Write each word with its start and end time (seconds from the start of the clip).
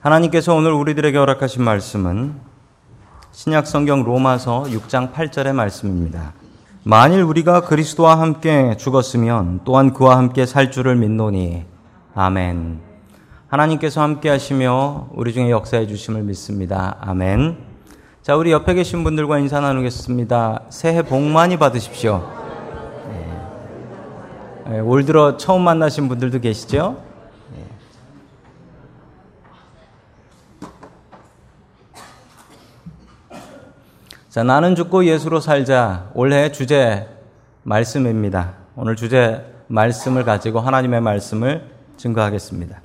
하나님께서 0.00 0.54
오늘 0.54 0.70
우리들에게 0.70 1.18
허락하신 1.18 1.64
말씀은 1.64 2.34
신약 3.32 3.66
성경 3.66 4.04
로마서 4.04 4.66
6장 4.68 5.12
8절의 5.12 5.52
말씀입니다. 5.54 6.34
만일 6.84 7.22
우리가 7.22 7.62
그리스도와 7.62 8.20
함께 8.20 8.76
죽었으면 8.76 9.62
또한 9.64 9.92
그와 9.92 10.16
함께 10.16 10.46
살 10.46 10.70
줄을 10.70 10.94
믿노니 10.94 11.64
아멘. 12.14 12.78
하나님께서 13.48 14.00
함께 14.00 14.28
하시며 14.28 15.08
우리 15.14 15.32
중에 15.32 15.50
역사해 15.50 15.88
주심을 15.88 16.22
믿습니다. 16.22 16.96
아멘. 17.00 17.56
자, 18.22 18.36
우리 18.36 18.52
옆에 18.52 18.74
계신 18.74 19.02
분들과 19.02 19.40
인사 19.40 19.58
나누겠습니다. 19.58 20.66
새해 20.68 21.02
복 21.02 21.22
많이 21.22 21.56
받으십시오. 21.56 22.24
네. 24.68 24.78
올 24.78 25.04
들어 25.04 25.36
처음 25.36 25.62
만나신 25.62 26.08
분들도 26.08 26.38
계시죠? 26.38 27.07
자, 34.28 34.42
나는 34.42 34.74
죽고 34.74 35.06
예수로 35.06 35.40
살자. 35.40 36.10
올해 36.14 36.52
주제 36.52 37.08
말씀입니다. 37.62 38.54
오늘 38.76 38.94
주제 38.94 39.42
말씀을 39.68 40.24
가지고 40.24 40.60
하나님의 40.60 41.00
말씀을 41.00 41.70
증거하겠습니다. 41.96 42.80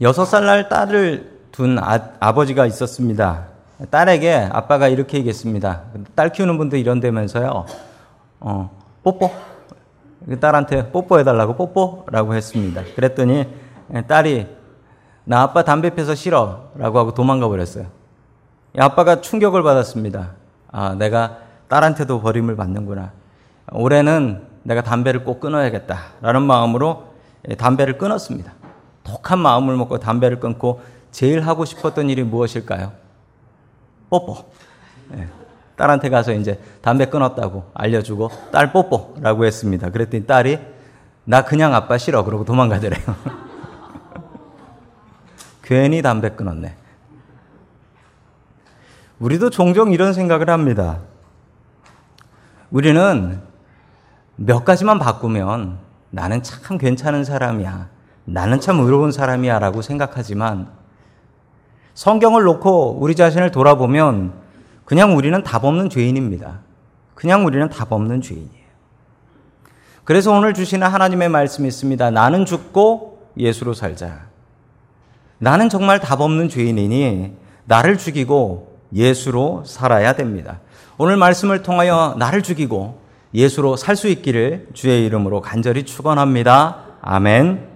여섯 0.00 0.24
살 0.26 0.46
날 0.46 0.68
딸을 0.68 1.40
둔 1.50 1.78
아, 1.78 2.32
버지가 2.32 2.66
있었습니다. 2.66 3.46
딸에게 3.90 4.48
아빠가 4.52 4.88
이렇게 4.88 5.18
얘기했습니다. 5.18 5.82
딸 6.14 6.30
키우는 6.30 6.56
분도 6.56 6.76
이런다면서요. 6.76 7.66
어, 8.40 8.70
뽀뽀. 9.02 9.30
딸한테 10.40 10.90
뽀뽀해달라고 10.90 11.56
뽀뽀라고 11.56 12.34
했습니다. 12.34 12.82
그랬더니 12.94 13.46
딸이 14.06 14.46
나 15.24 15.42
아빠 15.42 15.64
담배 15.64 15.90
피워서 15.90 16.14
싫어 16.14 16.70
라고 16.76 16.98
하고 16.98 17.12
도망가 17.12 17.48
버렸어요. 17.48 17.86
아빠가 18.78 19.20
충격을 19.20 19.62
받았습니다. 19.62 20.32
아, 20.70 20.94
내가 20.94 21.38
딸한테도 21.68 22.20
버림을 22.20 22.56
받는구나. 22.56 23.12
올해는 23.72 24.42
내가 24.62 24.82
담배를 24.82 25.24
꼭 25.24 25.40
끊어야겠다. 25.40 25.98
라는 26.20 26.42
마음으로 26.42 27.14
담배를 27.58 27.98
끊었습니다. 27.98 28.52
독한 29.04 29.38
마음을 29.38 29.76
먹고 29.76 29.98
담배를 29.98 30.40
끊고 30.40 30.80
제일 31.12 31.46
하고 31.46 31.64
싶었던 31.64 32.10
일이 32.10 32.22
무엇일까요? 32.22 32.92
뽀뽀. 34.10 34.50
네. 35.10 35.28
딸한테 35.76 36.08
가서 36.08 36.32
이제 36.32 36.60
담배 36.82 37.06
끊었다고 37.06 37.70
알려주고 37.74 38.30
딸 38.52 38.72
뽀뽀라고 38.72 39.44
했습니다. 39.44 39.90
그랬더니 39.90 40.26
딸이 40.26 40.58
나 41.24 41.44
그냥 41.44 41.74
아빠 41.74 41.98
싫어. 41.98 42.24
그러고 42.24 42.44
도망가더래요. 42.44 43.02
괜히 45.62 46.02
담배 46.02 46.30
끊었네. 46.30 46.76
우리도 49.24 49.48
종종 49.48 49.90
이런 49.94 50.12
생각을 50.12 50.50
합니다. 50.50 50.98
우리는 52.70 53.40
몇 54.36 54.66
가지만 54.66 54.98
바꾸면 54.98 55.78
나는 56.10 56.42
참 56.42 56.76
괜찮은 56.76 57.24
사람이야. 57.24 57.88
나는 58.26 58.60
참 58.60 58.80
의로운 58.80 59.12
사람이야. 59.12 59.60
라고 59.60 59.80
생각하지만 59.80 60.68
성경을 61.94 62.42
놓고 62.42 62.98
우리 63.00 63.14
자신을 63.14 63.50
돌아보면 63.50 64.34
그냥 64.84 65.16
우리는 65.16 65.42
답 65.42 65.64
없는 65.64 65.88
죄인입니다. 65.88 66.58
그냥 67.14 67.46
우리는 67.46 67.66
답 67.70 67.92
없는 67.92 68.20
죄인이에요. 68.20 68.64
그래서 70.04 70.32
오늘 70.32 70.52
주시는 70.52 70.86
하나님의 70.86 71.30
말씀이 71.30 71.66
있습니다. 71.66 72.10
나는 72.10 72.44
죽고 72.44 73.30
예수로 73.38 73.72
살자. 73.72 74.26
나는 75.38 75.70
정말 75.70 75.98
답 75.98 76.20
없는 76.20 76.50
죄인이니 76.50 77.34
나를 77.64 77.96
죽이고 77.96 78.73
예수로 78.94 79.64
살아야 79.66 80.14
됩니다. 80.14 80.60
오늘 80.96 81.16
말씀을 81.16 81.62
통하여 81.62 82.14
나를 82.18 82.42
죽이고 82.42 83.02
예수로 83.34 83.76
살 83.76 83.96
수 83.96 84.08
있기를 84.08 84.68
주의 84.74 85.04
이름으로 85.04 85.40
간절히 85.40 85.84
축원합니다. 85.84 86.84
아멘. 87.00 87.68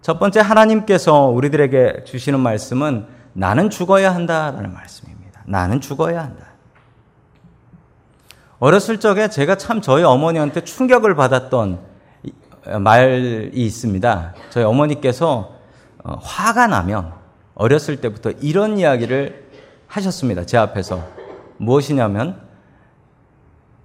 첫 0.00 0.20
번째 0.20 0.40
하나님께서 0.40 1.24
우리들에게 1.26 2.04
주시는 2.04 2.38
말씀은 2.38 3.06
나는 3.32 3.68
죽어야 3.70 4.14
한다라는 4.14 4.72
말씀입니다. 4.72 5.42
나는 5.46 5.80
죽어야 5.80 6.22
한다. 6.22 6.46
어렸을 8.58 9.00
적에 9.00 9.28
제가 9.28 9.56
참 9.56 9.80
저희 9.80 10.04
어머니한테 10.04 10.62
충격을 10.62 11.14
받았던 11.16 11.80
말이 12.80 13.50
있습니다. 13.52 14.34
저희 14.50 14.64
어머니께서 14.64 15.56
어, 16.04 16.18
화가 16.22 16.68
나면 16.68 17.12
어렸을 17.54 18.00
때부터 18.00 18.30
이런 18.40 18.78
이야기를 18.78 19.45
하셨습니다. 19.88 20.44
제 20.44 20.56
앞에서. 20.56 21.02
무엇이냐면, 21.58 22.40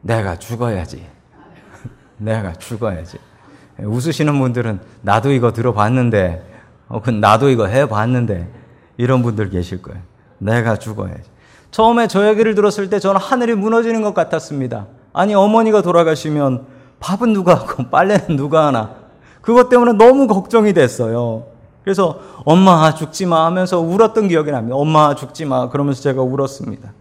내가 0.01 0.37
죽어야지. 0.37 1.05
내가 2.17 2.53
죽어야지. 2.53 3.17
웃으시는 3.79 4.37
분들은 4.39 4.81
나도 5.01 5.31
이거 5.31 5.51
들어봤는데, 5.51 6.45
어, 6.87 7.01
나도 7.09 7.49
이거 7.49 7.67
해봤는데, 7.67 8.49
이런 8.97 9.23
분들 9.23 9.49
계실 9.49 9.81
거예요. 9.81 10.01
내가 10.37 10.77
죽어야지. 10.77 11.29
처음에 11.71 12.07
저 12.07 12.27
얘기를 12.27 12.53
들었을 12.53 12.89
때 12.89 12.99
저는 12.99 13.19
하늘이 13.19 13.55
무너지는 13.55 14.01
것 14.01 14.13
같았습니다. 14.13 14.87
아니, 15.13 15.33
어머니가 15.33 15.81
돌아가시면 15.81 16.65
밥은 16.99 17.33
누가 17.33 17.55
하고 17.55 17.87
빨래는 17.89 18.35
누가 18.35 18.67
하나. 18.67 18.95
그것 19.41 19.69
때문에 19.69 19.93
너무 19.93 20.27
걱정이 20.27 20.73
됐어요. 20.73 21.45
그래서 21.83 22.19
엄마 22.45 22.93
죽지 22.93 23.25
마 23.25 23.45
하면서 23.45 23.79
울었던 23.79 24.27
기억이 24.27 24.51
납니다. 24.51 24.75
엄마 24.75 25.15
죽지 25.15 25.45
마 25.45 25.69
그러면서 25.69 26.01
제가 26.01 26.21
울었습니다. 26.21 26.93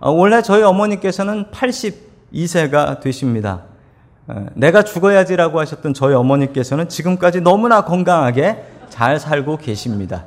아, 0.00 0.08
원래 0.08 0.42
저희 0.42 0.62
어머니께서는 0.62 1.46
82세가 1.50 3.00
되십니다. 3.00 3.62
어, 4.26 4.46
내가 4.54 4.82
죽어야지라고 4.82 5.60
하셨던 5.60 5.94
저희 5.94 6.14
어머니께서는 6.14 6.88
지금까지 6.88 7.40
너무나 7.40 7.84
건강하게 7.84 8.64
잘 8.88 9.18
살고 9.18 9.58
계십니다. 9.58 10.24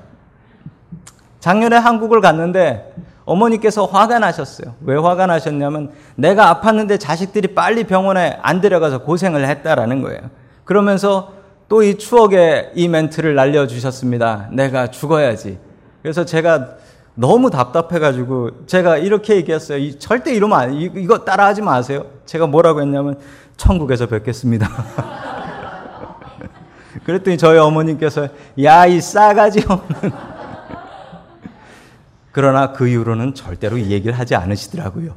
작년에 1.39 1.75
한국을 1.75 2.21
갔는데 2.21 2.93
어머니께서 3.25 3.85
화가 3.85 4.19
나셨어요. 4.19 4.75
왜 4.81 4.95
화가 4.95 5.25
나셨냐면 5.25 5.91
내가 6.15 6.61
아팠는데 6.61 6.99
자식들이 6.99 7.53
빨리 7.55 7.83
병원에 7.83 8.37
안 8.41 8.61
데려가서 8.61 8.99
고생을 8.99 9.47
했다라는 9.47 10.01
거예요. 10.01 10.21
그러면서 10.63 11.33
또 11.67 11.83
이 11.83 11.97
추억의 11.97 12.71
이 12.75 12.87
멘트를 12.87 13.35
날려주셨습니다. 13.35 14.49
내가 14.51 14.87
죽어야지. 14.87 15.57
그래서 16.01 16.25
제가 16.25 16.75
너무 17.15 17.49
답답해가지고 17.49 18.65
제가 18.67 18.97
이렇게 18.97 19.37
얘기했어요. 19.37 19.97
절대 19.97 20.35
이러면 20.35 20.59
안, 20.59 20.73
이거 20.73 21.19
따라하지 21.19 21.61
마세요. 21.61 22.05
제가 22.25 22.45
뭐라고 22.47 22.81
했냐면 22.81 23.17
천국에서 23.57 24.05
뵙겠습니다. 24.05 24.69
그랬더니 27.05 27.37
저희 27.37 27.57
어머님께서 27.57 28.29
야 28.63 28.87
이 28.87 29.01
싸가지 29.01 29.63
없는 29.67 30.11
그러나 32.31 32.73
그 32.73 32.87
이후로는 32.87 33.33
절대로 33.33 33.77
이 33.77 33.91
얘기를 33.91 34.17
하지 34.17 34.35
않으시더라고요. 34.35 35.13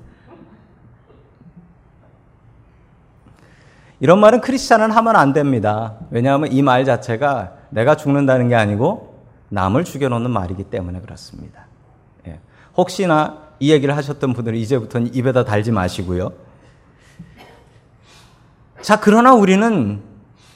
이런 4.00 4.20
말은 4.20 4.40
크리스찬은 4.40 4.90
하면 4.92 5.16
안 5.16 5.32
됩니다. 5.32 5.94
왜냐하면 6.10 6.52
이 6.52 6.62
말 6.62 6.84
자체가 6.84 7.52
내가 7.70 7.96
죽는다는 7.96 8.48
게 8.48 8.54
아니고 8.54 9.22
남을 9.50 9.84
죽여놓는 9.84 10.30
말이기 10.30 10.64
때문에 10.64 11.00
그렇습니다. 11.00 11.66
예. 12.26 12.38
혹시나 12.76 13.38
이 13.60 13.72
얘기를 13.72 13.96
하셨던 13.96 14.34
분들은 14.34 14.56
이제부터는 14.58 15.14
입에다 15.14 15.44
달지 15.44 15.72
마시고요. 15.72 16.30
자, 18.82 19.00
그러나 19.00 19.34
우리는 19.34 20.00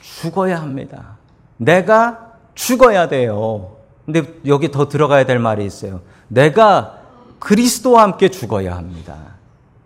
죽어야 0.01 0.61
합니다. 0.61 1.17
내가 1.57 2.31
죽어야 2.55 3.07
돼요. 3.09 3.77
근데 4.05 4.23
여기 4.45 4.71
더 4.71 4.87
들어가야 4.87 5.25
될 5.25 5.39
말이 5.39 5.65
있어요. 5.65 6.01
내가 6.29 6.99
그리스도와 7.39 8.03
함께 8.03 8.29
죽어야 8.29 8.75
합니다. 8.75 9.17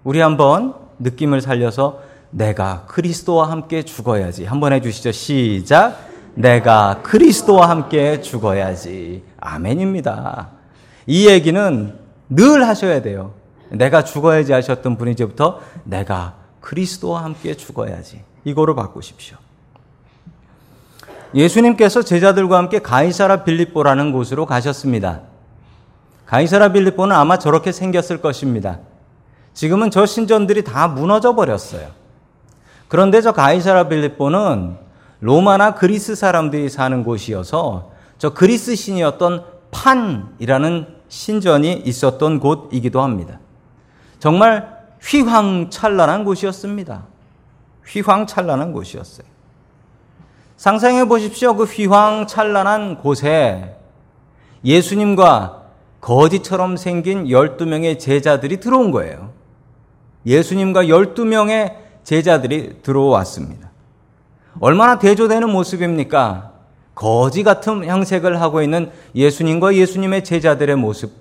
우리 0.04 0.20
한번 0.20 0.76
느낌을 1.00 1.42
살려서 1.42 2.02
내가 2.30 2.86
그리스도와 2.88 3.50
함께 3.50 3.84
죽어야지. 3.84 4.46
한번 4.46 4.74
해주시죠. 4.74 5.12
시작. 5.12 6.08
내가 6.36 7.02
그리스도와 7.04 7.70
함께 7.70 8.22
죽어야지. 8.22 9.24
아멘입니다. 9.40 10.50
이 11.08 11.28
얘기는 11.28 11.98
늘 12.30 12.68
하셔야 12.68 13.02
돼요. 13.02 13.34
내가 13.70 14.04
죽어야지 14.04 14.54
하셨던 14.54 14.98
분이 14.98 15.12
이제부터 15.12 15.62
내가 15.84 16.36
그리스도와 16.62 17.24
함께 17.24 17.56
죽어야지. 17.56 18.22
이거로 18.44 18.76
바꾸십시오. 18.76 19.38
예수님께서 21.34 22.04
제자들과 22.04 22.58
함께 22.58 22.80
가이사라 22.80 23.44
빌립보라는 23.44 24.12
곳으로 24.12 24.46
가셨습니다. 24.46 25.22
가이사라 26.26 26.72
빌립보는 26.72 27.16
아마 27.16 27.38
저렇게 27.38 27.72
생겼을 27.72 28.22
것입니다. 28.22 28.80
지금은 29.54 29.92
저 29.92 30.06
신전들이 30.06 30.64
다 30.64 30.88
무너져 30.88 31.36
버렸어요. 31.36 31.88
그런데 32.88 33.22
저 33.22 33.32
가이사라 33.32 33.88
빌립보는 33.88 34.78
로마나 35.20 35.74
그리스 35.74 36.16
사람들이 36.16 36.70
사는 36.70 37.04
곳이어서 37.04 37.92
저 38.18 38.34
그리스 38.34 38.76
신이었던 38.76 39.44
판이라는 39.72 40.88
신전이 41.10 41.74
있었던 41.86 42.40
곳이기도 42.40 43.02
합니다. 43.02 43.40
정말 44.20 44.78
휘황찬란한 45.02 46.24
곳이었습니다. 46.24 47.06
휘황찬란한 47.86 48.74
곳이었어요. 48.74 49.28
상상해 50.56 51.06
보십시오. 51.06 51.56
그 51.56 51.66
휘황찬란한 51.66 52.98
곳에 52.98 53.76
예수님과 54.64 55.64
거지처럼 56.02 56.78
생긴 56.78 57.26
12명의 57.26 58.00
제자들이 58.00 58.60
들어온 58.60 58.92
거예요. 58.92 59.32
예수님과 60.26 60.86
12명의 60.86 61.87
제자들이 62.08 62.78
들어왔습니다. 62.84 63.70
얼마나 64.62 64.98
대조되는 64.98 65.50
모습입니까? 65.52 66.54
거지 66.96 67.44
같은 67.44 67.84
형색을 67.84 68.40
하고 68.40 68.62
있는 68.62 68.92
예수님과 69.14 69.76
예수님의 69.76 70.24
제자들의 70.24 70.78
모습. 70.78 71.12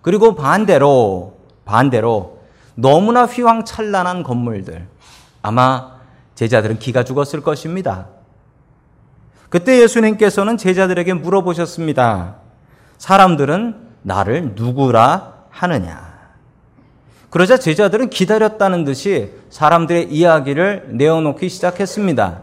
그리고 0.00 0.34
반대로, 0.34 1.36
반대로 1.66 2.38
너무나 2.74 3.26
휘황찬란한 3.26 4.22
건물들. 4.22 4.88
아마 5.42 5.96
제자들은 6.36 6.78
기가 6.78 7.04
죽었을 7.04 7.42
것입니다. 7.42 8.06
그때 9.50 9.82
예수님께서는 9.82 10.56
제자들에게 10.56 11.12
물어보셨습니다. 11.12 12.36
사람들은 12.96 13.88
나를 14.00 14.52
누구라 14.54 15.34
하느냐? 15.50 16.09
그러자 17.30 17.58
제자들은 17.58 18.10
기다렸다는 18.10 18.84
듯이 18.84 19.30
사람들의 19.50 20.08
이야기를 20.10 20.88
내어놓기 20.88 21.48
시작했습니다. 21.48 22.42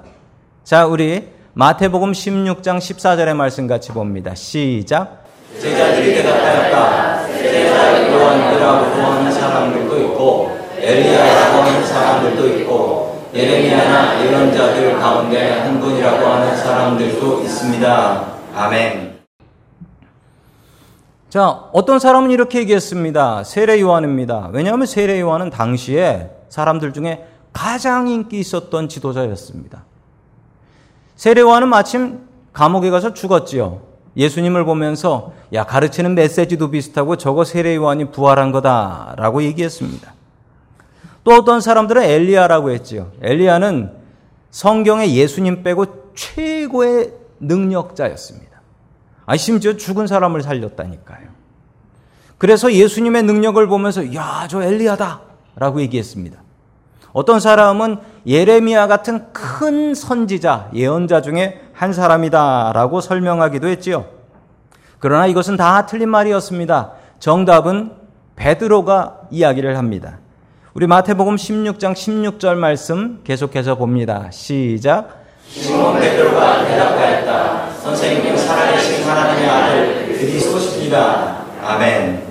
자, 0.64 0.86
우리 0.86 1.28
마태복음 1.54 2.14
16장 2.14 2.78
14절의 2.78 3.36
말씀 3.36 3.68
같이 3.68 3.92
봅니다. 3.92 4.34
시작. 4.34 5.26
제자들이 5.60 6.16
대답하였다. 6.16 7.28
제자 7.28 8.12
요한이라고 8.14 8.92
부하는 8.92 9.32
사람들도 9.32 10.02
있고 10.04 10.58
엘리야라고 10.80 11.62
하는 11.64 11.86
사람들도 11.86 12.48
있고 12.60 13.28
예레미야나 13.34 14.24
예언자들 14.24 15.00
가운데 15.00 15.52
한 15.60 15.82
분이라고 15.82 16.26
하는 16.26 16.56
사람들도 16.56 17.42
있습니다. 17.42 18.26
아멘. 18.56 19.17
자, 21.30 21.70
어떤 21.74 22.00
사람은 22.00 22.32
이렇게 22.32 22.60
얘기했습니다. 22.60 23.44
세례 23.44 23.82
요한입니다. 23.82 24.50
왜냐하면 24.54 24.86
세례 24.86 25.20
요한은 25.20 25.50
당시에 25.50 26.32
사람들 26.48 26.94
중에 26.94 27.28
가장 27.52 28.08
인기 28.08 28.40
있었던 28.40 28.88
지도자였습니다. 28.88 29.84
세례 31.16 31.42
요한은 31.42 31.68
마침 31.68 32.28
감옥에 32.54 32.90
가서 32.90 33.14
죽었지요. 33.14 33.82
예수님을 34.16 34.64
보면서 34.64 35.34
야 35.54 35.66
가르치는 35.66 36.16
메시지도 36.16 36.72
비슷하고 36.72 37.18
저거 37.18 37.44
세례 37.44 37.76
요한이 37.76 38.12
부활한 38.12 38.52
거다라고 38.52 39.44
얘기했습니다. 39.44 40.14
또 41.26 41.32
어떤 41.34 41.60
사람들은 41.60 42.04
엘리야라고 42.04 42.72
했지요. 42.72 43.12
엘리야는 43.22 43.92
성경에 44.50 45.14
예수님 45.14 45.62
빼고 45.62 46.14
최고의 46.16 47.14
능력자였습니다. 47.42 48.57
아, 49.28 49.36
심지어 49.36 49.76
죽은 49.76 50.08
사람을 50.08 50.42
살렸다니까요. 50.42 51.28
그래서 52.38 52.72
예수님의 52.72 53.24
능력을 53.24 53.66
보면서, 53.68 54.16
야, 54.16 54.48
저 54.50 54.64
엘리야다! 54.64 55.22
라고 55.58 55.82
얘기했습니다. 55.82 56.40
어떤 57.12 57.40
사람은 57.40 57.98
예레미야 58.26 58.88
같은 58.88 59.34
큰 59.34 59.94
선지자, 59.94 60.70
예언자 60.74 61.22
중에 61.22 61.62
한 61.74 61.92
사람이다. 61.92 62.72
라고 62.74 63.02
설명하기도 63.02 63.68
했지요. 63.68 64.06
그러나 65.00 65.28
이것은 65.28 65.58
다 65.58 65.86
틀린 65.86 66.10
말이었습니다. 66.10 66.94
정답은 67.20 67.92
베드로가 68.36 69.22
이야기를 69.32 69.78
합니다. 69.78 70.20
우리 70.74 70.88
마태복음 70.88 71.36
16장 71.36 71.94
16절 71.94 72.56
말씀 72.56 73.22
계속해서 73.24 73.76
봅니다. 73.76 74.30
시작. 74.32 75.24
시몬 75.50 76.00
베드로가 76.00 76.66
대답하였다. 76.66 77.72
선생님 77.82 78.36
아들 78.36 78.77
그리스도십니다. 80.28 81.46
아멘. 81.64 82.28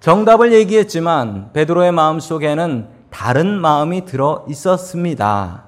정답을 0.00 0.52
얘기했지만 0.52 1.52
베드로의 1.54 1.92
마음 1.92 2.20
속에는 2.20 2.88
다른 3.08 3.58
마음이 3.58 4.04
들어 4.04 4.44
있었습니다. 4.48 5.64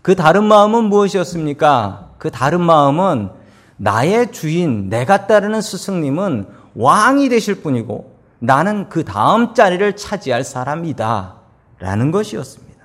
그 0.00 0.16
다른 0.16 0.44
마음은 0.44 0.84
무엇이었습니까? 0.84 2.10
그 2.16 2.30
다른 2.30 2.62
마음은 2.62 3.30
나의 3.76 4.32
주인, 4.32 4.88
내가 4.88 5.26
따르는 5.26 5.60
스승님은 5.60 6.46
왕이 6.74 7.28
되실 7.28 7.60
분이고 7.60 8.16
나는 8.38 8.88
그 8.88 9.04
다음 9.04 9.52
자리를 9.52 9.96
차지할 9.96 10.44
사람이다. 10.44 11.34
라는 11.78 12.10
것이었습니다. 12.10 12.80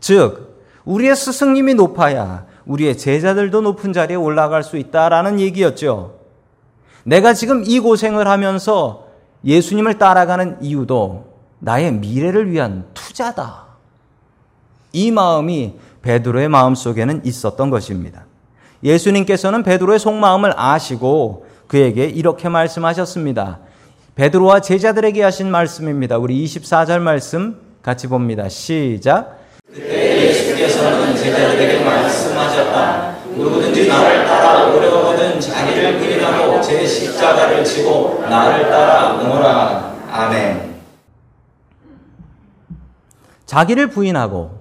즉, 0.00 0.62
우리의 0.84 1.16
스승님이 1.16 1.74
높아야 1.74 2.51
우리의 2.66 2.96
제자들도 2.96 3.60
높은 3.60 3.92
자리에 3.92 4.16
올라갈 4.16 4.62
수 4.62 4.76
있다라는 4.76 5.40
얘기였죠. 5.40 6.18
내가 7.04 7.34
지금 7.34 7.64
이 7.66 7.80
고생을 7.80 8.28
하면서 8.28 9.08
예수님을 9.44 9.98
따라가는 9.98 10.58
이유도 10.62 11.26
나의 11.58 11.92
미래를 11.92 12.50
위한 12.50 12.86
투자다. 12.94 13.66
이 14.92 15.10
마음이 15.10 15.74
베드로의 16.02 16.48
마음 16.48 16.74
속에는 16.74 17.22
있었던 17.24 17.70
것입니다. 17.70 18.26
예수님께서는 18.84 19.62
베드로의 19.62 19.98
속마음을 19.98 20.52
아시고 20.56 21.46
그에게 21.66 22.04
이렇게 22.04 22.48
말씀하셨습니다. 22.48 23.60
베드로와 24.14 24.60
제자들에게 24.60 25.22
하신 25.22 25.50
말씀입니다. 25.50 26.18
우리 26.18 26.44
24절 26.44 27.00
말씀 27.00 27.56
같이 27.82 28.08
봅니다. 28.08 28.48
시작. 28.48 29.40
그때 29.66 30.21
예수께서는 30.62 31.16
제자들에게 31.16 31.84
말씀하셨다. 31.84 33.12
누구든지 33.36 33.88
나를 33.88 34.26
따라 34.26 34.66
오려거든 34.66 35.40
자기를 35.40 35.98
부인하고 35.98 36.60
제 36.60 36.86
십자가를 36.86 37.64
지고 37.64 38.22
나를 38.28 38.68
따라오라. 38.70 39.94
아멘. 40.10 40.72
자기를 43.46 43.88
부인하고 43.88 44.60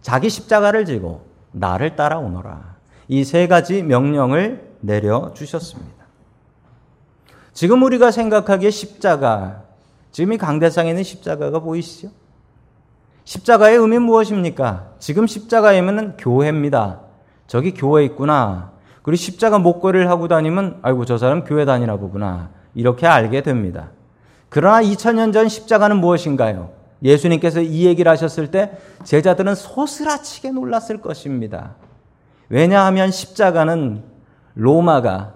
자기 0.00 0.30
십자가를 0.30 0.84
지고 0.84 1.26
나를 1.52 1.96
따라오너라. 1.96 2.74
이 3.08 3.24
세 3.24 3.46
가지 3.46 3.82
명령을 3.82 4.74
내려 4.80 5.32
주셨습니다. 5.34 6.04
지금 7.52 7.82
우리가 7.82 8.10
생각하기에 8.10 8.70
십자가, 8.70 9.62
지금 10.10 10.32
이 10.32 10.38
강대상에 10.38 10.90
있는 10.90 11.02
십자가가 11.02 11.60
보이시죠? 11.60 12.08
십자가의 13.24 13.76
의미 13.78 13.98
무엇입니까? 13.98 14.92
지금 14.98 15.26
십자가이면 15.26 16.16
교회입니다. 16.18 17.00
저기 17.46 17.72
교회 17.72 18.04
있구나. 18.04 18.72
그리고 19.02 19.16
십자가 19.16 19.58
목걸이를 19.58 20.08
하고 20.08 20.28
다니면 20.28 20.78
아이고 20.82 21.04
저 21.04 21.18
사람 21.18 21.44
교회 21.44 21.64
다니나 21.64 21.96
보구나. 21.96 22.50
이렇게 22.74 23.06
알게 23.06 23.42
됩니다. 23.42 23.90
그러나 24.48 24.82
2000년 24.82 25.32
전 25.32 25.48
십자가는 25.48 25.96
무엇인가요? 25.96 26.72
예수님께서 27.02 27.60
이 27.60 27.86
얘기를 27.86 28.10
하셨을 28.10 28.50
때 28.50 28.78
제자들은 29.04 29.54
소스라치게 29.54 30.50
놀랐을 30.52 31.00
것입니다. 31.00 31.74
왜냐하면 32.48 33.10
십자가는 33.10 34.02
로마가 34.54 35.34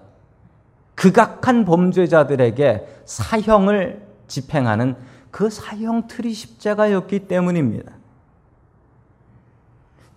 극악한 0.94 1.64
범죄자들에게 1.64 2.86
사형을 3.04 4.02
집행하는 4.28 4.96
그 5.30 5.50
사형 5.50 6.08
틀이 6.08 6.32
십자가였기 6.32 7.28
때문입니다. 7.28 7.92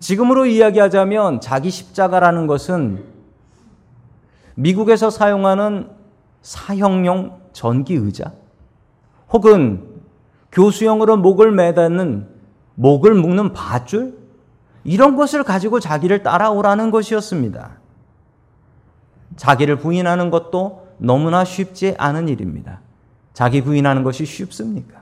지금으로 0.00 0.46
이야기하자면 0.46 1.40
자기 1.40 1.70
십자가라는 1.70 2.46
것은 2.46 3.04
미국에서 4.54 5.10
사용하는 5.10 5.90
사형용 6.42 7.40
전기 7.52 7.94
의자 7.94 8.32
혹은 9.30 9.88
교수형으로 10.50 11.16
목을 11.16 11.52
매다는 11.52 12.28
목을 12.74 13.14
묶는 13.14 13.52
밧줄 13.52 14.18
이런 14.84 15.16
것을 15.16 15.44
가지고 15.44 15.78
자기를 15.80 16.22
따라오라는 16.22 16.90
것이었습니다. 16.90 17.78
자기를 19.36 19.76
부인하는 19.76 20.30
것도 20.30 20.88
너무나 20.98 21.44
쉽지 21.44 21.94
않은 21.96 22.28
일입니다. 22.28 22.80
자기 23.32 23.62
부인하는 23.62 24.02
것이 24.02 24.26
쉽습니까? 24.26 25.01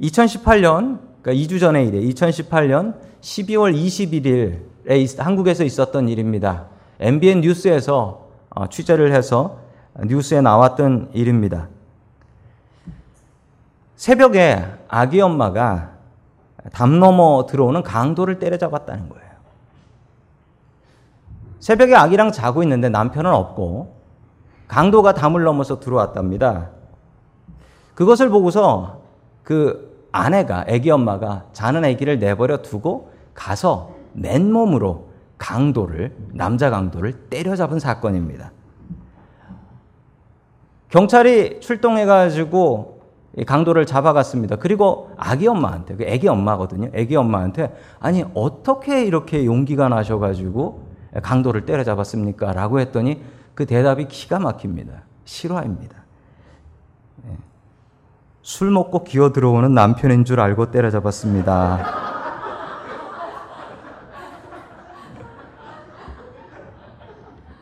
2018년, 0.00 1.00
그러니까 1.22 1.32
2주 1.32 1.60
전의 1.60 1.88
일이에요. 1.88 2.08
2018년 2.10 2.94
12월 3.20 3.74
21일에 3.74 5.18
한국에서 5.18 5.64
있었던 5.64 6.08
일입니다. 6.08 6.66
MBN 7.00 7.40
뉴스에서 7.42 8.28
어, 8.50 8.68
취재를 8.68 9.12
해서 9.12 9.58
뉴스에 10.06 10.40
나왔던 10.40 11.10
일입니다. 11.12 11.68
새벽에 13.96 14.64
아기 14.88 15.20
엄마가 15.20 15.90
담 16.72 17.00
넘어 17.00 17.46
들어오는 17.46 17.82
강도를 17.82 18.38
때려잡았다는 18.38 19.08
거예요. 19.08 19.28
새벽에 21.60 21.94
아기랑 21.94 22.32
자고 22.32 22.62
있는데 22.62 22.88
남편은 22.88 23.30
없고 23.30 23.96
강도가 24.68 25.14
담을 25.14 25.42
넘어서 25.42 25.80
들어왔답니다. 25.80 26.70
그것을 27.94 28.28
보고서 28.28 29.02
그 29.42 29.87
아내가 30.12 30.64
아기 30.68 30.90
엄마가 30.90 31.46
자는 31.52 31.84
아기를 31.84 32.18
내버려 32.18 32.62
두고 32.62 33.12
가서 33.34 33.94
맨몸으로 34.14 35.08
강도를 35.38 36.16
남자 36.32 36.70
강도를 36.70 37.12
때려잡은 37.30 37.78
사건입니다. 37.78 38.52
경찰이 40.88 41.60
출동해 41.60 42.06
가지고 42.06 43.02
강도를 43.46 43.86
잡아갔습니다. 43.86 44.56
그리고 44.56 45.10
아기 45.16 45.46
엄마한테, 45.46 45.96
그 45.96 46.04
아기 46.10 46.26
엄마거든요. 46.26 46.90
아기 46.96 47.14
엄마한테 47.14 47.72
아니 48.00 48.24
어떻게 48.34 49.04
이렇게 49.04 49.44
용기가 49.44 49.88
나셔 49.88 50.18
가지고 50.18 50.88
강도를 51.22 51.64
때려잡았습니까? 51.64 52.52
라고 52.52 52.80
했더니 52.80 53.22
그 53.54 53.66
대답이 53.66 54.08
기가 54.08 54.38
막힙니다. 54.38 55.02
실화입니다. 55.24 55.97
예. 58.38 58.42
술 58.42 58.70
먹고 58.70 59.04
기어 59.04 59.32
들어오는 59.32 59.74
남편인 59.74 60.24
줄 60.24 60.40
알고 60.40 60.70
때려잡았습니다. 60.70 62.08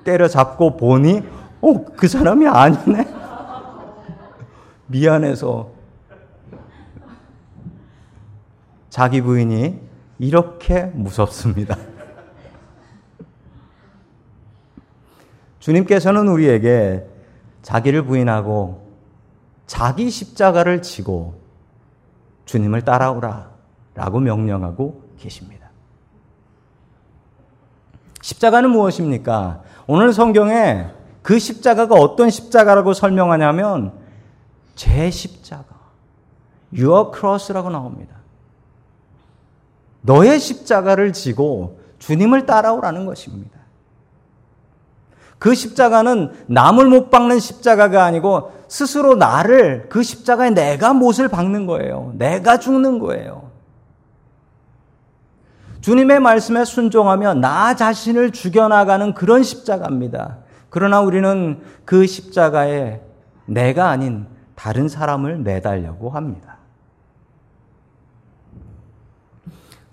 때려잡고 0.05 0.77
보니, 0.77 1.23
어, 1.61 1.85
그 1.97 2.07
사람이 2.07 2.47
아니네? 2.47 3.15
미안해서. 4.87 5.71
자기 8.89 9.21
부인이 9.21 9.81
이렇게 10.19 10.85
무섭습니다. 10.95 11.77
주님께서는 15.59 16.29
우리에게 16.29 17.05
자기를 17.63 18.05
부인하고 18.05 18.86
자기 19.67 20.11
십자가를 20.11 20.83
지고 20.83 21.41
주님을 22.45 22.83
따라오라 22.83 23.51
라고 23.95 24.21
명령하고 24.21 25.03
계십니다. 25.19 25.71
십자가는 28.23 28.71
무엇입니까? 28.71 29.63
오늘 29.87 30.13
성경에 30.13 30.87
그 31.23 31.39
십자가가 31.39 31.95
어떤 31.95 32.31
십자가라고 32.31 32.93
설명하냐면 32.93 33.93
제 34.75 35.11
십자가, 35.11 35.65
your 36.73 37.11
cross라고 37.17 37.71
나옵니다. 37.71 38.17
너의 40.03 40.39
십자가를 40.39 41.13
지고 41.13 41.81
주님을 41.99 42.47
따라오라는 42.47 43.07
것입니다. 43.07 43.59
그 45.39 45.55
십자가는 45.55 46.45
남을 46.47 46.87
못 46.87 47.11
박는 47.11 47.39
십자가가 47.39 48.05
아니고 48.05 48.53
스스로 48.69 49.15
나를 49.15 49.89
그 49.89 50.03
십자가에 50.03 50.51
내가 50.51 50.93
못을 50.93 51.29
박는 51.29 51.67
거예요. 51.67 52.13
내가 52.17 52.59
죽는 52.59 52.99
거예요. 52.99 53.51
주님의 55.81 56.19
말씀에 56.21 56.65
순종하며 56.65 57.35
나 57.35 57.77
자신을 57.77 58.33
죽여나가는 58.33 59.15
그런 59.15 59.43
십자가입니다. 59.43 60.39
그러나 60.69 61.01
우리는 61.01 61.61
그 61.85 62.07
십자가에 62.07 63.01
내가 63.47 63.91
아닌 63.91 64.27
다른 64.57 64.89
사람을 64.89 65.39
매달려고 65.39 66.11
합니다. 66.11 66.57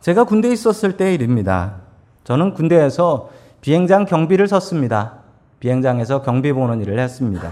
제가 0.01 0.23
군대에 0.23 0.51
있었을 0.51 0.97
때의 0.97 1.13
일입니다. 1.13 1.75
저는 2.23 2.55
군대에서 2.55 3.29
비행장 3.61 4.05
경비를 4.05 4.47
섰습니다. 4.47 5.19
비행장에서 5.59 6.23
경비 6.23 6.51
보는 6.51 6.81
일을 6.81 6.99
했습니다. 6.99 7.51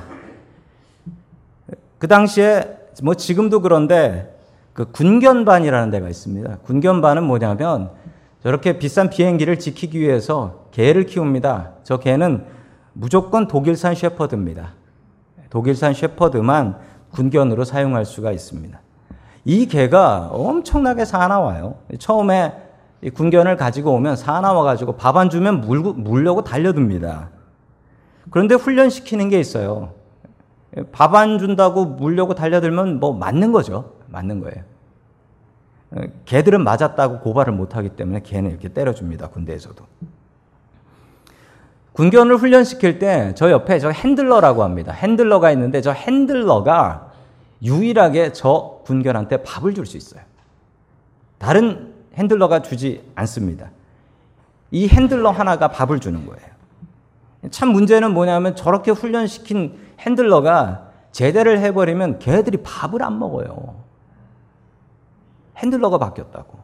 그 2.02 2.08
당시에 2.08 2.80
뭐 3.04 3.14
지금도 3.14 3.62
그런데 3.62 4.36
그 4.74 4.92
군견반이라는 4.92 5.92
데가 5.92 6.10
있습니다. 6.10 6.58
군견반은 6.64 7.24
뭐냐면 7.24 7.92
저렇게 8.42 8.80
비싼 8.80 9.12
비행기를 9.12 9.60
지키기 9.60 10.00
위해서 10.00 10.66
개를 10.72 11.06
키웁니다. 11.06 11.74
저 11.84 12.00
개는 12.00 12.44
무조건 12.94 13.48
독일산 13.48 13.94
셰퍼드입니다. 13.94 14.74
독일산 15.52 15.94
셰퍼드만 15.94 16.80
군견으로 17.12 17.66
사용할 17.66 18.04
수가 18.06 18.32
있습니다. 18.32 18.82
이 19.46 19.68
개가 19.68 20.30
엄청나게 20.32 21.06
사나워요. 21.06 21.76
처음에 22.00 22.56
군견을 23.14 23.58
가지고 23.58 23.94
오면 23.94 24.16
사나워 24.16 24.64
가지고 24.64 24.94
밥 24.94 25.18
안 25.18 25.30
주면 25.30 25.62
물고, 25.62 25.94
물려고 25.94 26.44
달려듭니다. 26.44 27.30
그런데 28.32 28.56
훈련시키는 28.56 29.30
게 29.30 29.40
있어요. 29.40 30.01
밥 30.92 31.16
안 31.16 31.38
준다고 31.38 31.86
물려고 31.86 32.34
달려들면 32.36 33.00
뭐 33.00 33.14
맞는 33.14 33.52
거죠. 33.52 33.94
맞는 34.08 34.40
거예요. 34.42 34.64
개들은 36.26 36.64
맞았다고 36.64 37.20
고발을 37.20 37.52
못하기 37.54 37.90
때문에 37.90 38.22
개는 38.22 38.50
이렇게 38.52 38.70
때려줍니다. 38.70 39.28
군대에서도. 39.28 39.84
군견을 41.94 42.38
훈련시킬 42.38 43.00
때 43.00 43.34
저 43.36 43.52
옆에 43.52 43.80
저 43.80 43.90
핸들러라고 43.90 44.64
합니다. 44.64 44.94
핸들러가 44.94 45.52
있는데 45.52 45.82
저 45.82 45.92
핸들러가 45.92 47.12
유일하게 47.62 48.32
저 48.32 48.80
군견한테 48.86 49.44
밥을 49.44 49.74
줄 49.74 49.86
수 49.86 49.98
있어요. 49.98 50.22
다른 51.38 51.94
핸들러가 52.16 52.62
주지 52.62 53.04
않습니다. 53.16 53.72
이 54.72 54.88
핸들러 54.88 55.32
하나가 55.32 55.68
밥을 55.68 56.00
주는 56.00 56.26
거예요. 56.26 56.50
참 57.50 57.70
문제는 57.70 58.14
뭐냐면 58.14 58.56
저렇게 58.56 58.92
훈련시킨 58.92 59.78
핸들러가 60.02 60.92
제대를 61.12 61.60
해버리면 61.60 62.20
걔들이 62.20 62.58
밥을 62.58 63.04
안 63.04 63.20
먹어요. 63.20 63.76
핸들러가 65.58 65.98
바뀌었다고. 65.98 66.60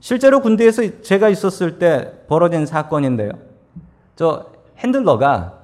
실제로 0.00 0.40
군대에서 0.40 1.00
제가 1.02 1.28
있었을 1.28 1.78
때 1.78 2.12
벌어진 2.28 2.66
사건인데요. 2.66 3.30
저 4.16 4.46
핸들러가 4.78 5.60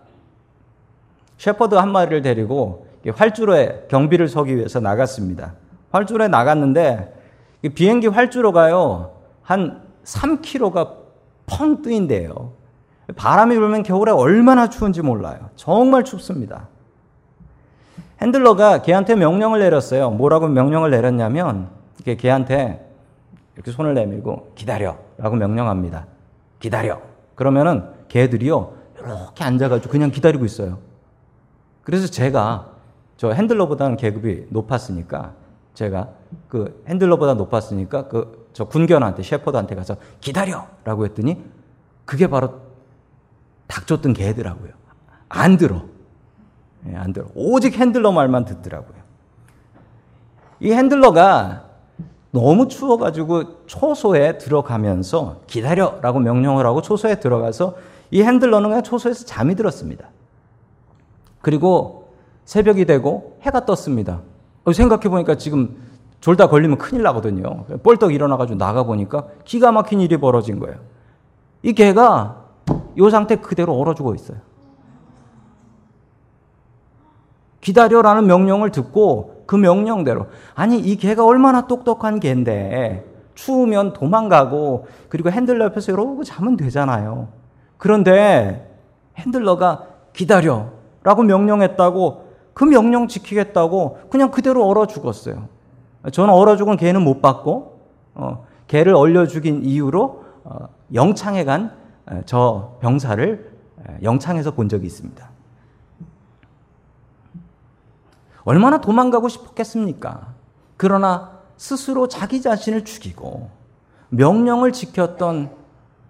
셰퍼드 1.38 1.74
한 1.74 1.90
마리를 1.92 2.22
데리고 2.22 2.86
활주로에 3.14 3.86
경비를 3.88 4.28
서기 4.28 4.56
위해서 4.56 4.80
나갔습니다. 4.80 5.54
활주로에 5.90 6.28
나갔는데 6.28 7.14
비행기 7.74 8.08
활주로가요 8.08 9.12
한 9.42 9.82
3km가 10.04 10.96
펑 11.46 11.82
뜨인대요. 11.82 12.52
바람이 13.12 13.56
불면 13.56 13.82
겨울에 13.82 14.12
얼마나 14.12 14.68
추운지 14.68 15.02
몰라요. 15.02 15.50
정말 15.56 16.04
춥습니다. 16.04 16.68
핸들러가 18.20 18.82
걔한테 18.82 19.14
명령을 19.14 19.60
내렸어요. 19.60 20.10
뭐라고 20.10 20.48
명령을 20.48 20.90
내렸냐면 20.90 21.70
이렇게 21.96 22.16
걔한테 22.16 22.86
이렇게 23.54 23.70
손을 23.70 23.94
내밀고 23.94 24.52
기다려 24.54 24.96
라고 25.18 25.36
명령합니다. 25.36 26.06
기다려. 26.58 27.00
그러면은 27.34 27.84
걔들이요 28.08 28.74
이렇게 28.98 29.44
앉아가지고 29.44 29.90
그냥 29.90 30.10
기다리고 30.10 30.44
있어요. 30.44 30.78
그래서 31.82 32.06
제가 32.06 32.68
저 33.16 33.32
핸들러보다는 33.32 33.96
계급이 33.96 34.46
높았으니까 34.50 35.32
제가 35.74 36.08
그 36.48 36.82
핸들러보다 36.88 37.34
높았으니까 37.34 38.08
그 38.08 38.40
저 38.52 38.64
군견한테 38.64 39.22
셰퍼드한테 39.22 39.74
가서 39.74 39.96
기다려라고 40.20 41.04
했더니 41.04 41.42
그게 42.04 42.26
바로 42.26 42.60
닥쳤던 43.70 44.12
개더라고요. 44.12 44.72
안 45.28 45.56
들어. 45.56 45.82
예, 46.88 46.96
안 46.96 47.12
들어. 47.12 47.26
오직 47.34 47.78
핸들러 47.78 48.12
말만 48.12 48.44
듣더라고요. 48.44 49.00
이 50.60 50.72
핸들러가 50.72 51.64
너무 52.32 52.68
추워가지고 52.68 53.66
초소에 53.66 54.38
들어가면서 54.38 55.40
기다려라고 55.46 56.20
명령을 56.20 56.66
하고 56.66 56.82
초소에 56.82 57.20
들어가서 57.20 57.76
이 58.10 58.22
핸들러는 58.22 58.68
그냥 58.68 58.82
초소에서 58.82 59.24
잠이 59.24 59.54
들었습니다. 59.54 60.08
그리고 61.40 62.12
새벽이 62.44 62.84
되고 62.84 63.38
해가 63.42 63.64
떴습니다. 63.64 64.20
어, 64.64 64.72
생각해보니까 64.72 65.36
지금 65.36 65.76
졸다 66.20 66.48
걸리면 66.48 66.76
큰일 66.76 67.02
나거든요. 67.02 67.64
뻘떡 67.82 68.12
일어나가지고 68.12 68.58
나가보니까 68.58 69.26
기가 69.44 69.72
막힌 69.72 70.00
일이 70.00 70.16
벌어진 70.18 70.58
거예요. 70.58 70.76
이 71.62 71.72
개가 71.72 72.49
이 72.96 73.10
상태 73.10 73.36
그대로 73.36 73.74
얼어 73.74 73.94
죽어 73.94 74.14
있어요. 74.14 74.38
기다려라는 77.60 78.26
명령을 78.26 78.70
듣고 78.70 79.44
그 79.46 79.56
명령대로 79.56 80.26
아니 80.54 80.78
이 80.78 80.96
개가 80.96 81.24
얼마나 81.24 81.66
똑똑한 81.66 82.20
개인데 82.20 83.04
추우면 83.34 83.92
도망가고 83.92 84.86
그리고 85.08 85.30
핸들러 85.30 85.66
옆에서 85.66 85.92
이러고 85.92 86.24
자면 86.24 86.56
되잖아요. 86.56 87.28
그런데 87.76 88.70
핸들러가 89.16 89.86
기다려라고 90.12 91.22
명령했다고 91.22 92.30
그 92.54 92.64
명령 92.64 93.08
지키겠다고 93.08 93.98
그냥 94.10 94.30
그대로 94.30 94.66
얼어 94.66 94.86
죽었어요. 94.86 95.48
저는 96.12 96.32
얼어 96.32 96.56
죽은 96.56 96.76
개는 96.76 97.02
못 97.02 97.20
봤고 97.20 97.80
어, 98.14 98.44
개를 98.66 98.94
얼려 98.94 99.26
죽인 99.26 99.62
이유로 99.64 100.24
어, 100.44 100.68
영창에 100.94 101.44
간 101.44 101.72
저 102.26 102.76
병사를 102.80 103.52
영창에서 104.02 104.52
본 104.52 104.68
적이 104.68 104.86
있습니다. 104.86 105.28
얼마나 108.44 108.80
도망가고 108.80 109.28
싶었겠습니까? 109.28 110.34
그러나 110.76 111.38
스스로 111.56 112.08
자기 112.08 112.40
자신을 112.40 112.84
죽이고 112.84 113.50
명령을 114.08 114.72
지켰던 114.72 115.54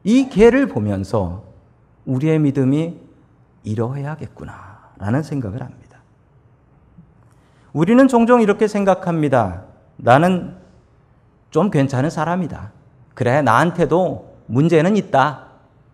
이 0.04 0.28
개를 0.28 0.68
보면서 0.68 1.44
우리의 2.06 2.38
믿음이 2.38 2.98
이러해야겠구나 3.64 4.92
라는 4.96 5.22
생각을 5.22 5.62
합니다. 5.62 5.98
우리는 7.72 8.08
종종 8.08 8.40
이렇게 8.40 8.66
생각합니다. 8.68 9.64
나는 9.96 10.56
좀 11.50 11.70
괜찮은 11.70 12.10
사람이다. 12.10 12.72
그래, 13.14 13.42
나한테도 13.42 14.36
문제는 14.46 14.96
있다. 14.96 15.49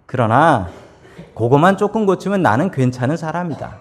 그러나 0.06 0.68
그것만 1.34 1.76
조금 1.76 2.06
고치면 2.06 2.42
나는 2.42 2.70
괜찮은 2.70 3.16
사람이다. 3.16 3.78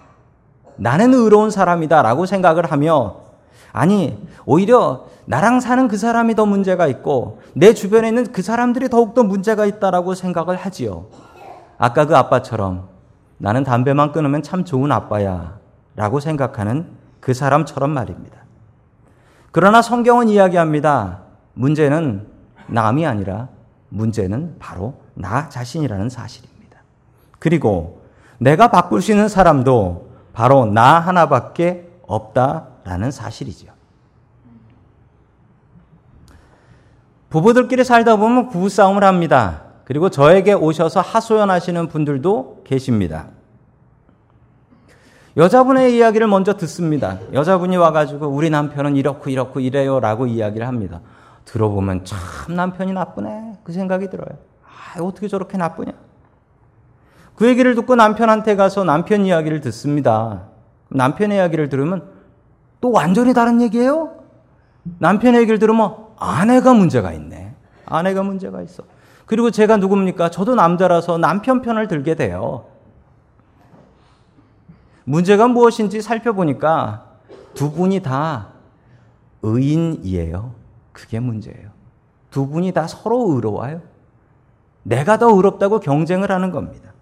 나는 0.76 1.14
의로운 1.14 1.50
사람이다. 1.50 2.02
라고 2.02 2.26
생각을 2.26 2.70
하며 2.70 3.26
아니, 3.72 4.26
오히려 4.46 5.06
나랑 5.26 5.60
사는 5.60 5.86
그 5.86 5.98
사람이 5.98 6.34
더 6.34 6.46
문제가 6.46 6.86
있고 6.86 7.40
내 7.52 7.74
주변에 7.74 8.08
있는 8.08 8.32
그 8.32 8.40
사람들이 8.40 8.88
더욱더 8.88 9.22
문제가 9.22 9.66
있다라고 9.66 10.14
생각을 10.14 10.56
하지요. 10.56 11.06
아까 11.76 12.06
그 12.06 12.16
아빠처럼 12.16 12.88
나는 13.36 13.64
담배만 13.64 14.12
끊으면 14.12 14.42
참 14.42 14.64
좋은 14.64 14.90
아빠야 14.92 15.58
라고 15.94 16.20
생각하는 16.20 16.86
그 17.20 17.34
사람처럼 17.34 17.90
말입니다. 17.90 18.38
그러나 19.52 19.82
성경은 19.82 20.28
이야기합니다. 20.28 21.20
문제는 21.52 22.26
남이 22.68 23.06
아니라 23.06 23.48
문제는 23.90 24.56
바로 24.58 24.94
나 25.16 25.48
자신이라는 25.48 26.08
사실입니다. 26.08 26.80
그리고 27.38 28.02
내가 28.38 28.68
바꿀 28.68 29.02
수 29.02 29.10
있는 29.10 29.28
사람도 29.28 30.10
바로 30.32 30.66
나 30.66 31.00
하나밖에 31.00 31.90
없다라는 32.06 33.10
사실이죠. 33.10 33.68
부부들끼리 37.30 37.82
살다 37.82 38.16
보면 38.16 38.50
부부싸움을 38.50 39.02
합니다. 39.02 39.62
그리고 39.84 40.10
저에게 40.10 40.52
오셔서 40.52 41.00
하소연하시는 41.00 41.88
분들도 41.88 42.62
계십니다. 42.64 43.28
여자분의 45.36 45.96
이야기를 45.96 46.26
먼저 46.26 46.56
듣습니다. 46.56 47.18
여자분이 47.32 47.76
와가지고 47.76 48.26
우리 48.26 48.48
남편은 48.48 48.96
이렇고 48.96 49.28
이렇고 49.28 49.60
이래요 49.60 50.00
라고 50.00 50.26
이야기를 50.26 50.66
합니다. 50.66 51.00
들어보면 51.44 52.04
참 52.04 52.18
남편이 52.56 52.92
나쁘네. 52.92 53.58
그 53.62 53.72
생각이 53.72 54.08
들어요. 54.08 54.38
아, 54.96 55.02
어떻게 55.02 55.28
저렇게 55.28 55.56
나쁘냐. 55.56 55.92
그 57.34 57.46
얘기를 57.46 57.74
듣고 57.74 57.94
남편한테 57.96 58.56
가서 58.56 58.84
남편 58.84 59.26
이야기를 59.26 59.60
듣습니다. 59.60 60.44
남편의 60.88 61.36
이야기를 61.36 61.68
들으면 61.68 62.08
또 62.80 62.90
완전히 62.90 63.34
다른 63.34 63.60
얘기예요? 63.60 64.16
남편의 64.98 65.40
얘기를 65.42 65.58
들으면 65.58 65.96
아내가 66.18 66.72
문제가 66.72 67.12
있네. 67.12 67.54
아내가 67.84 68.22
문제가 68.22 68.62
있어. 68.62 68.84
그리고 69.26 69.50
제가 69.50 69.76
누굽니까? 69.76 70.30
저도 70.30 70.54
남자라서 70.54 71.18
남편 71.18 71.60
편을 71.60 71.88
들게 71.88 72.14
돼요. 72.14 72.66
문제가 75.04 75.46
무엇인지 75.46 76.00
살펴보니까 76.00 77.04
두 77.54 77.72
분이 77.72 78.00
다 78.00 78.48
의인이에요. 79.42 80.54
그게 80.92 81.20
문제예요. 81.20 81.70
두 82.30 82.48
분이 82.48 82.72
다 82.72 82.86
서로 82.86 83.34
의로워요. 83.34 83.80
내가 84.86 85.18
더 85.18 85.34
의롭다고 85.34 85.80
경쟁을 85.80 86.30
하는 86.30 86.52
겁니다. 86.52 86.92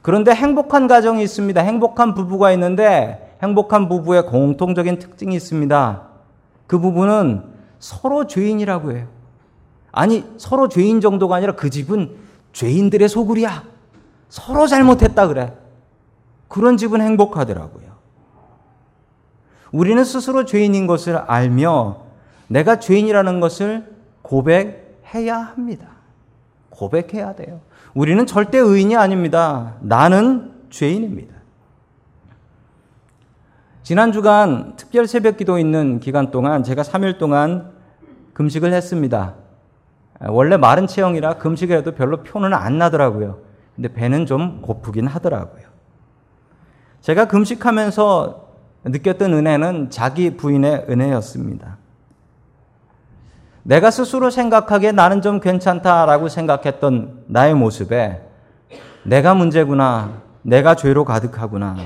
그런데 0.00 0.32
행복한 0.32 0.86
가정이 0.86 1.22
있습니다. 1.24 1.60
행복한 1.60 2.14
부부가 2.14 2.52
있는데 2.52 3.36
행복한 3.42 3.88
부부의 3.88 4.26
공통적인 4.26 5.00
특징이 5.00 5.34
있습니다. 5.34 6.02
그 6.68 6.78
부부는 6.78 7.42
서로 7.80 8.28
죄인이라고 8.28 8.92
해요. 8.92 9.08
아니, 9.90 10.24
서로 10.38 10.68
죄인 10.68 11.00
정도가 11.00 11.36
아니라 11.36 11.56
그 11.56 11.68
집은 11.68 12.14
죄인들의 12.52 13.08
소굴이야. 13.08 13.64
서로 14.28 14.68
잘못했다 14.68 15.26
그래. 15.26 15.52
그런 16.46 16.76
집은 16.76 17.00
행복하더라고요. 17.00 17.88
우리는 19.72 20.02
스스로 20.04 20.44
죄인인 20.44 20.86
것을 20.86 21.16
알며 21.16 22.02
내가 22.46 22.78
죄인이라는 22.78 23.40
것을 23.40 23.92
고백 24.22 24.87
해야 25.14 25.38
합니다. 25.38 25.88
고백해야 26.70 27.34
돼요. 27.34 27.60
우리는 27.94 28.24
절대 28.26 28.58
의인이 28.58 28.96
아닙니다. 28.96 29.76
나는 29.80 30.52
죄인입니다. 30.70 31.34
지난 33.82 34.12
주간 34.12 34.76
특별 34.76 35.06
새벽 35.06 35.38
기도 35.38 35.58
있는 35.58 35.98
기간 35.98 36.30
동안 36.30 36.62
제가 36.62 36.82
3일 36.82 37.18
동안 37.18 37.72
금식을 38.34 38.72
했습니다. 38.72 39.34
원래 40.28 40.56
마른 40.56 40.86
체형이라 40.86 41.38
금식을 41.38 41.78
해도 41.78 41.94
별로 41.94 42.22
표는 42.22 42.52
안 42.52 42.78
나더라고요. 42.78 43.40
근데 43.74 43.92
배는 43.92 44.26
좀 44.26 44.60
고프긴 44.60 45.06
하더라고요. 45.06 45.62
제가 47.00 47.28
금식하면서 47.28 48.48
느꼈던 48.84 49.32
은혜는 49.32 49.90
자기 49.90 50.36
부인의 50.36 50.86
은혜였습니다. 50.88 51.77
내가 53.62 53.90
스스로 53.90 54.30
생각하기에 54.30 54.92
나는 54.92 55.20
좀 55.20 55.40
괜찮다라고 55.40 56.28
생각했던 56.28 57.24
나의 57.26 57.54
모습에 57.54 58.22
내가 59.02 59.34
문제구나, 59.34 60.22
내가 60.42 60.74
죄로 60.74 61.04
가득하구나, 61.04 61.76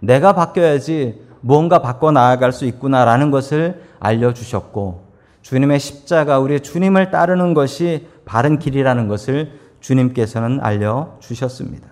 내가 0.00 0.32
바뀌어야지 0.32 1.26
무언가 1.40 1.80
바꿔 1.80 2.10
나아갈 2.10 2.52
수 2.52 2.64
있구나라는 2.64 3.30
것을 3.30 3.82
알려주셨고, 4.00 5.08
주님의 5.42 5.80
십자가, 5.80 6.38
우리 6.38 6.60
주님을 6.60 7.10
따르는 7.10 7.54
것이 7.54 8.06
바른 8.24 8.58
길이라는 8.58 9.08
것을 9.08 9.58
주님께서는 9.80 10.60
알려주셨습니다. 10.60 11.88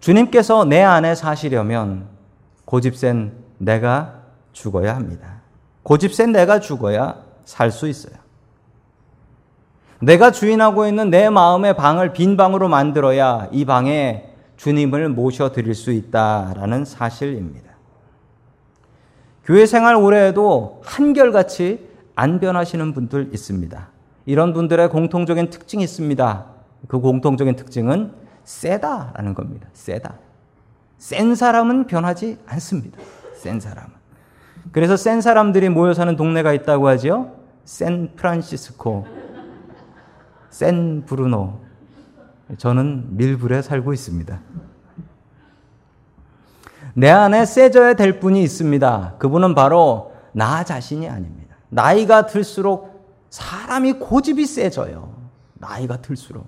주님께서 0.00 0.64
내 0.64 0.82
안에 0.82 1.14
사시려면 1.14 2.06
고집센 2.64 3.32
내가 3.58 4.22
죽어야 4.52 4.94
합니다. 4.94 5.42
고집센 5.82 6.32
내가 6.32 6.60
죽어야 6.60 7.27
살 7.48 7.72
수 7.72 7.88
있어요. 7.88 8.14
내가 10.00 10.30
주인하고 10.30 10.86
있는 10.86 11.08
내 11.08 11.30
마음의 11.30 11.76
방을 11.76 12.12
빈 12.12 12.36
방으로 12.36 12.68
만들어야 12.68 13.48
이 13.52 13.64
방에 13.64 14.28
주님을 14.58 15.08
모셔 15.08 15.50
드릴 15.50 15.74
수 15.74 15.90
있다라는 15.90 16.84
사실입니다. 16.84 17.70
교회 19.44 19.64
생활 19.64 19.96
해도 20.14 20.82
한결같이 20.84 21.88
안 22.14 22.38
변하시는 22.38 22.92
분들 22.92 23.30
있습니다. 23.32 23.88
이런 24.26 24.52
분들의 24.52 24.90
공통적인 24.90 25.48
특징이 25.48 25.82
있습니다. 25.82 26.44
그 26.86 27.00
공통적인 27.00 27.56
특징은 27.56 28.12
세다라는 28.44 29.32
겁니다. 29.32 29.68
세다. 29.72 30.16
센 30.98 31.34
사람은 31.34 31.86
변하지 31.86 32.38
않습니다. 32.46 32.98
센 33.36 33.58
사람은. 33.58 33.90
그래서 34.70 34.98
센 34.98 35.22
사람들이 35.22 35.70
모여 35.70 35.94
사는 35.94 36.14
동네가 36.14 36.52
있다고 36.52 36.88
하죠. 36.88 37.37
샌 37.68 38.12
프란시스코, 38.16 39.04
샌 40.48 41.04
브루노. 41.04 41.60
저는 42.56 43.18
밀불에 43.18 43.60
살고 43.60 43.92
있습니다. 43.92 44.40
내 46.94 47.10
안에 47.10 47.44
세져야 47.44 47.92
될 47.92 48.20
분이 48.20 48.42
있습니다. 48.42 49.16
그분은 49.18 49.54
바로 49.54 50.14
나 50.32 50.64
자신이 50.64 51.10
아닙니다. 51.10 51.56
나이가 51.68 52.24
들수록 52.24 53.26
사람이 53.28 53.98
고집이 53.98 54.46
세져요. 54.46 55.14
나이가 55.52 56.00
들수록. 56.00 56.46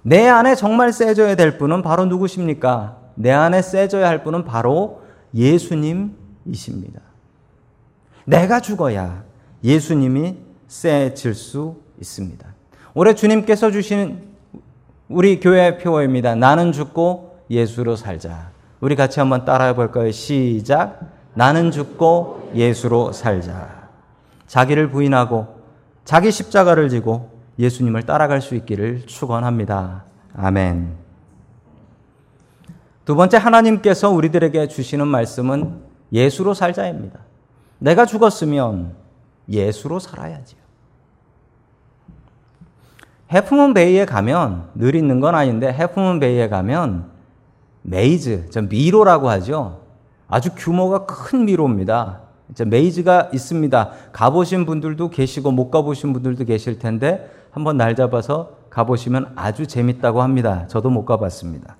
내 0.00 0.26
안에 0.26 0.54
정말 0.54 0.94
세져야 0.94 1.36
될 1.36 1.58
분은 1.58 1.82
바로 1.82 2.06
누구십니까? 2.06 3.00
내 3.16 3.30
안에 3.32 3.60
세져야 3.60 4.08
할 4.08 4.24
분은 4.24 4.46
바로 4.46 5.02
예수님이십니다. 5.34 7.13
내가 8.24 8.60
죽어야 8.60 9.24
예수님이 9.62 10.36
세질 10.68 11.34
수 11.34 11.76
있습니다. 12.00 12.46
올해 12.94 13.14
주님께서 13.14 13.70
주시는 13.70 14.22
우리 15.08 15.40
교회 15.40 15.78
표어입니다. 15.78 16.34
나는 16.34 16.72
죽고 16.72 17.38
예수로 17.50 17.96
살자. 17.96 18.50
우리 18.80 18.96
같이 18.96 19.20
한번 19.20 19.44
따라해 19.44 19.74
볼까요? 19.74 20.10
시작. 20.10 21.00
나는 21.34 21.70
죽고 21.70 22.52
예수로 22.54 23.12
살자. 23.12 23.88
자기를 24.46 24.90
부인하고 24.90 25.48
자기 26.04 26.30
십자가를 26.30 26.88
지고 26.88 27.30
예수님을 27.58 28.02
따라갈 28.02 28.40
수 28.40 28.54
있기를 28.54 29.06
축원합니다. 29.06 30.04
아멘. 30.36 30.94
두 33.04 33.14
번째 33.14 33.36
하나님께서 33.36 34.10
우리들에게 34.10 34.68
주시는 34.68 35.06
말씀은 35.06 35.82
예수로 36.12 36.54
살자입니다. 36.54 37.20
내가 37.84 38.06
죽었으면 38.06 38.94
예수로 39.46 39.98
살아야지요. 39.98 40.58
Half 43.30 43.52
Moon 43.52 43.74
Bay에 43.74 44.06
가면 44.06 44.70
늘 44.74 44.94
있는 44.94 45.20
건 45.20 45.34
아닌데 45.34 45.70
Half 45.70 45.94
Moon 45.94 46.18
Bay에 46.18 46.48
가면 46.48 47.10
maze, 47.82 48.48
저 48.48 48.62
미로라고 48.62 49.28
하죠. 49.28 49.82
아주 50.28 50.50
규모가 50.56 51.04
큰 51.04 51.44
미로입니다. 51.44 52.22
메이즈가 52.64 53.28
있습니다. 53.34 53.90
가보신 54.12 54.64
분들도 54.64 55.10
계시고 55.10 55.50
못 55.50 55.70
가보신 55.70 56.14
분들도 56.14 56.46
계실 56.46 56.78
텐데 56.78 57.30
한번 57.50 57.76
날 57.76 57.94
잡아서 57.94 58.56
가보시면 58.70 59.32
아주 59.36 59.66
재밌다고 59.66 60.22
합니다. 60.22 60.66
저도 60.68 60.88
못 60.88 61.04
가봤습니다. 61.04 61.76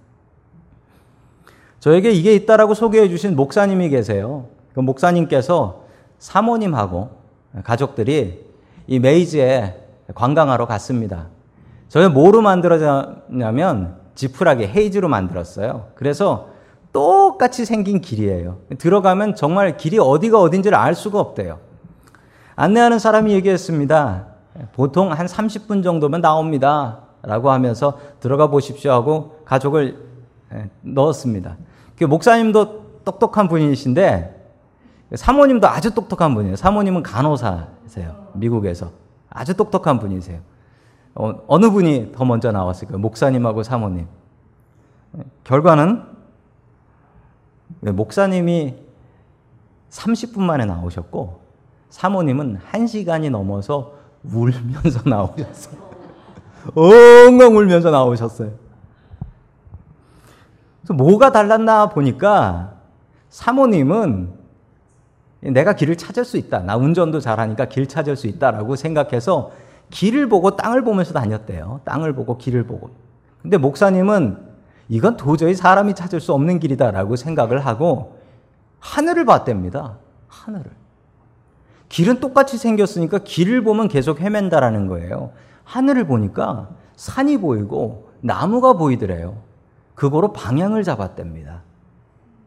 저에게 1.80 2.10
이게 2.10 2.34
있다라고 2.34 2.74
소개해 2.74 3.08
주신 3.08 3.36
목사님이 3.36 3.88
계세요. 3.88 4.48
그 4.74 4.80
목사님께서 4.80 5.83
사모님하고 6.24 7.10
가족들이 7.64 8.42
이 8.87 8.98
메이즈에 8.98 9.78
관광하러 10.14 10.66
갔습니다. 10.66 11.26
저희 11.90 12.08
뭐로 12.08 12.40
만들어졌냐면 12.40 13.96
지푸라기 14.14 14.66
헤이즈로 14.66 15.06
만들었어요. 15.08 15.88
그래서 15.94 16.48
똑같이 16.94 17.66
생긴 17.66 18.00
길이에요. 18.00 18.56
들어가면 18.78 19.34
정말 19.34 19.76
길이 19.76 19.98
어디가 19.98 20.40
어딘지를 20.40 20.78
알 20.78 20.94
수가 20.94 21.20
없대요. 21.20 21.58
안내하는 22.56 22.98
사람이 22.98 23.32
얘기했습니다. 23.34 24.26
보통 24.72 25.12
한 25.12 25.26
30분 25.26 25.84
정도면 25.84 26.22
나옵니다. 26.22 27.00
라고 27.22 27.50
하면서 27.50 27.98
들어가 28.20 28.46
보십시오 28.46 28.92
하고 28.92 29.40
가족을 29.44 29.98
예, 30.54 30.70
넣었습니다. 30.80 31.58
그 31.98 32.04
목사님도 32.04 33.02
똑똑한 33.04 33.48
분이신데 33.48 34.43
사모님도 35.16 35.68
아주 35.68 35.94
똑똑한 35.94 36.35
분이에요. 36.35 36.57
사모님은 36.57 37.03
간호사세요. 37.03 38.31
미국에서. 38.35 38.90
아주 39.31 39.55
똑똑한 39.55 39.98
분이세요. 39.98 40.40
어, 41.14 41.59
느 41.59 41.70
분이 41.70 42.12
더 42.12 42.24
먼저 42.24 42.50
나왔을까요? 42.53 42.98
목사님하고 42.98 43.62
사모님. 43.62 44.07
결과는 45.44 46.03
목사님이 47.81 48.77
30분 49.90 50.40
만에 50.40 50.64
나오셨고 50.64 51.40
사모님은 51.90 52.59
1시간이 52.72 53.31
넘어서 53.31 53.94
울면서 54.24 55.03
나오셨어요. 55.09 55.77
엉엉 56.74 57.57
울면서 57.57 57.90
나오셨어요. 57.90 58.50
그래서 60.81 60.94
뭐가 60.94 61.31
달랐나 61.31 61.90
보니까 61.90 62.74
사모님은 63.29 64.43
내가 65.52 65.74
길을 65.74 65.96
찾을 65.96 66.24
수 66.24 66.37
있다. 66.37 66.61
나 66.61 66.76
운전도 66.76 67.20
잘하니까 67.20 67.66
길 67.66 67.87
찾을 67.87 68.16
수 68.16 68.26
있다라고 68.26 68.76
생각해서 68.76 69.52
길을 69.90 70.28
보고 70.28 70.57
땅을 70.57 70.83
보면서 70.83 71.12
다녔대요. 71.12 71.80
땅을 71.85 72.14
보고 72.14 72.38
길을 72.38 72.64
보고. 72.64 72.90
근데 73.42 73.59
목사님은 73.59 74.38
이건 74.88 75.16
도저히 75.16 75.54
사람이 75.54 75.94
찾을 75.94 76.20
수 76.20 76.33
없는 76.33 76.61
길이다라고 76.61 77.16
생각을 77.16 77.59
하고 77.64 78.18
하늘을 78.80 79.24
봤답니다. 79.24 79.98
하늘을. 80.28 80.70
길은 81.88 82.20
똑같이 82.20 82.59
생겼으니까 82.59 83.18
길을 83.18 83.62
보면 83.62 83.88
계속 83.88 84.20
헤맨다라는 84.20 84.88
거예요. 84.88 85.33
하늘을 85.64 86.07
보니까 86.07 86.70
산이 86.96 87.38
보이고 87.38 88.09
나무가 88.20 88.72
보이더래요. 88.72 89.37
그거로 89.94 90.33
방향을 90.33 90.83
잡았답니다. 90.83 91.62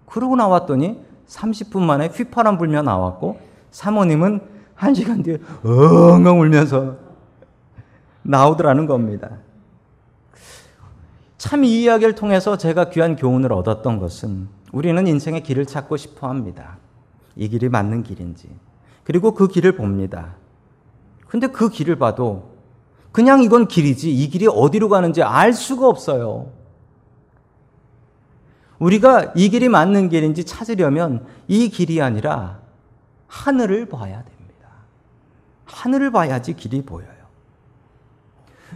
그러고 0.06 0.36
나왔더니 0.36 1.00
30분 1.28 1.82
만에 1.82 2.08
휘파람 2.08 2.58
불며 2.58 2.82
나왔고 2.82 3.40
사모님은 3.72 4.42
한 4.76 4.94
시간 4.94 5.24
뒤에 5.24 5.38
엉엉 5.64 6.40
울면서 6.42 6.96
나오더라는 8.24 8.86
겁니다. 8.86 9.30
참 11.38 11.64
이 11.64 11.84
이야기를 11.84 12.16
통해서 12.16 12.58
제가 12.58 12.90
귀한 12.90 13.16
교훈을 13.16 13.54
얻었던 13.54 14.00
것은 14.00 14.48
우리는 14.74 15.08
인생의 15.08 15.44
길을 15.44 15.66
찾고 15.66 15.96
싶어 15.98 16.28
합니다. 16.28 16.78
이 17.36 17.48
길이 17.48 17.70
맞는 17.70 18.04
길인지. 18.04 18.50
그리고 19.04 19.34
그 19.34 19.48
길을 19.48 19.74
봅니다. 19.74 20.36
근데 21.28 21.48
그 21.48 21.70
길을 21.70 21.98
봐도 21.98 22.52
그냥 23.12 23.44
이건 23.44 23.68
길이지 23.68 24.14
이 24.14 24.30
길이 24.30 24.48
어디로 24.48 24.90
가는지 24.90 25.24
알 25.24 25.54
수가 25.54 25.88
없어요. 25.88 26.52
우리가 28.80 29.34
이 29.36 29.50
길이 29.50 29.70
맞는 29.70 30.10
길인지 30.10 30.44
찾으려면 30.44 31.26
이 31.48 31.70
길이 31.70 32.02
아니라 32.02 32.60
하늘을 33.28 33.88
봐야 33.88 34.24
됩니다. 34.24 34.70
하늘을 35.66 36.12
봐야지 36.12 36.54
길이 36.54 36.82
보여요. 36.82 37.10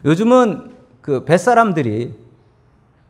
요즘은 0.05 0.71
그 1.01 1.25
뱃사람들이 1.25 2.19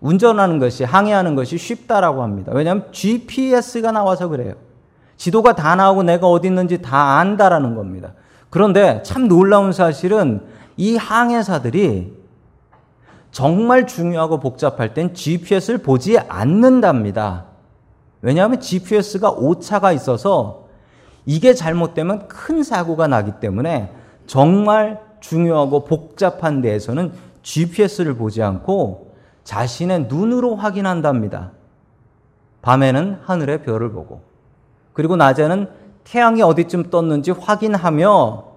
운전하는 0.01 0.59
것이, 0.59 0.83
항해하는 0.83 1.35
것이 1.35 1.57
쉽다라고 1.57 2.23
합니다. 2.23 2.51
왜냐하면 2.53 2.91
GPS가 2.91 3.91
나와서 3.91 4.27
그래요. 4.27 4.55
지도가 5.15 5.55
다 5.55 5.75
나오고 5.75 6.03
내가 6.03 6.27
어디 6.27 6.47
있는지 6.47 6.81
다 6.81 7.19
안다라는 7.19 7.75
겁니다. 7.75 8.13
그런데 8.49 9.03
참 9.03 9.27
놀라운 9.27 9.71
사실은 9.71 10.41
이 10.75 10.97
항해사들이 10.97 12.20
정말 13.31 13.87
중요하고 13.87 14.39
복잡할 14.39 14.93
땐 14.93 15.13
GPS를 15.13 15.79
보지 15.79 16.19
않는답니다. 16.19 17.45
왜냐하면 18.21 18.59
GPS가 18.59 19.31
오차가 19.31 19.91
있어서 19.93 20.67
이게 21.25 21.53
잘못되면 21.53 22.27
큰 22.27 22.63
사고가 22.63 23.07
나기 23.07 23.31
때문에 23.39 23.91
정말 24.27 25.01
중요하고 25.21 25.85
복잡한 25.85 26.61
데에서는 26.61 27.13
GPS를 27.43 28.15
보지 28.15 28.43
않고 28.43 29.13
자신의 29.43 30.07
눈으로 30.07 30.55
확인한답니다. 30.55 31.51
밤에는 32.61 33.19
하늘의 33.23 33.63
별을 33.63 33.91
보고 33.91 34.21
그리고 34.93 35.15
낮에는 35.15 35.67
태양이 36.03 36.41
어디쯤 36.41 36.89
떴는지 36.89 37.31
확인하며 37.31 38.51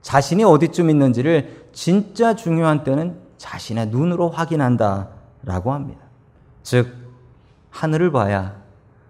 자신이 0.00 0.44
어디쯤 0.44 0.90
있는지를 0.90 1.68
진짜 1.72 2.34
중요한 2.34 2.84
때는 2.84 3.16
자신의 3.42 3.88
눈으로 3.88 4.30
확인한다라고 4.30 5.72
합니다. 5.72 6.00
즉 6.62 6.94
하늘을 7.70 8.12
봐야 8.12 8.54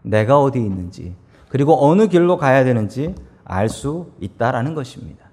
내가 0.00 0.40
어디 0.40 0.58
있는지 0.58 1.14
그리고 1.50 1.86
어느 1.86 2.08
길로 2.08 2.38
가야 2.38 2.64
되는지 2.64 3.14
알 3.44 3.68
수 3.68 4.10
있다라는 4.20 4.74
것입니다. 4.74 5.26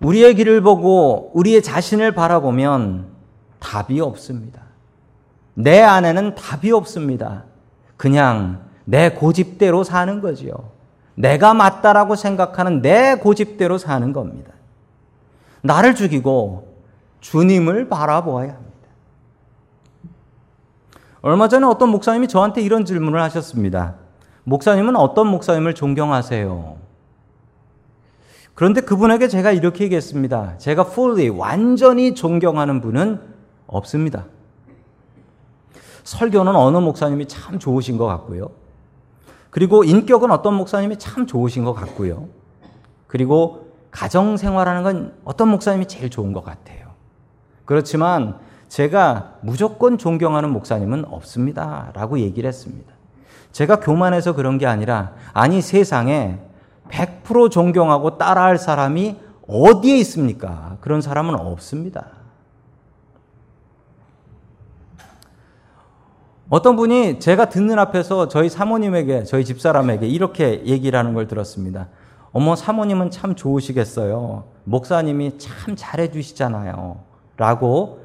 우리의 0.00 0.36
길을 0.36 0.60
보고 0.60 1.32
우리의 1.34 1.60
자신을 1.60 2.12
바라보면 2.12 3.08
답이 3.58 4.00
없습니다. 4.00 4.62
내 5.54 5.82
안에는 5.82 6.36
답이 6.36 6.70
없습니다. 6.70 7.44
그냥 7.96 8.60
내 8.84 9.10
고집대로 9.10 9.82
사는 9.82 10.20
거지요. 10.20 10.54
내가 11.16 11.52
맞다라고 11.52 12.14
생각하는 12.14 12.80
내 12.80 13.16
고집대로 13.16 13.78
사는 13.78 14.12
겁니다. 14.12 14.52
나를 15.62 15.96
죽이고 15.96 16.73
주님을 17.24 17.88
바라보아야 17.88 18.52
합니다. 18.52 18.74
얼마 21.22 21.48
전에 21.48 21.66
어떤 21.66 21.88
목사님이 21.88 22.28
저한테 22.28 22.60
이런 22.60 22.84
질문을 22.84 23.20
하셨습니다. 23.22 23.94
목사님은 24.44 24.94
어떤 24.94 25.28
목사님을 25.28 25.74
존경하세요? 25.74 26.76
그런데 28.52 28.82
그분에게 28.82 29.28
제가 29.28 29.52
이렇게 29.52 29.84
얘기했습니다. 29.84 30.58
제가 30.58 30.82
fully, 30.82 31.30
완전히 31.30 32.14
존경하는 32.14 32.82
분은 32.82 33.20
없습니다. 33.68 34.26
설교는 36.04 36.54
어느 36.54 36.76
목사님이 36.76 37.26
참 37.26 37.58
좋으신 37.58 37.96
것 37.96 38.04
같고요. 38.04 38.50
그리고 39.48 39.82
인격은 39.82 40.30
어떤 40.30 40.54
목사님이 40.54 40.98
참 40.98 41.26
좋으신 41.26 41.64
것 41.64 41.72
같고요. 41.72 42.28
그리고 43.06 43.72
가정 43.90 44.36
생활하는 44.36 44.82
건 44.82 45.14
어떤 45.24 45.48
목사님이 45.48 45.88
제일 45.88 46.10
좋은 46.10 46.34
것 46.34 46.44
같아요. 46.44 46.83
그렇지만 47.64 48.38
제가 48.68 49.34
무조건 49.40 49.98
존경하는 49.98 50.50
목사님은 50.50 51.04
없습니다. 51.06 51.90
라고 51.94 52.18
얘기를 52.18 52.48
했습니다. 52.48 52.92
제가 53.52 53.80
교만해서 53.80 54.34
그런 54.34 54.58
게 54.58 54.66
아니라, 54.66 55.12
아니 55.32 55.60
세상에 55.60 56.40
100% 56.88 57.50
존경하고 57.50 58.18
따라할 58.18 58.58
사람이 58.58 59.16
어디에 59.46 59.96
있습니까? 59.98 60.76
그런 60.80 61.00
사람은 61.00 61.34
없습니다. 61.36 62.06
어떤 66.48 66.76
분이 66.76 67.20
제가 67.20 67.48
듣는 67.48 67.78
앞에서 67.78 68.28
저희 68.28 68.48
사모님에게, 68.48 69.24
저희 69.24 69.44
집사람에게 69.44 70.06
이렇게 70.06 70.64
얘기를 70.66 70.98
하는 70.98 71.14
걸 71.14 71.26
들었습니다. 71.26 71.88
어머, 72.32 72.56
사모님은 72.56 73.10
참 73.10 73.34
좋으시겠어요. 73.34 74.44
목사님이 74.64 75.38
참 75.38 75.74
잘해주시잖아요. 75.76 77.13
라고 77.36 78.04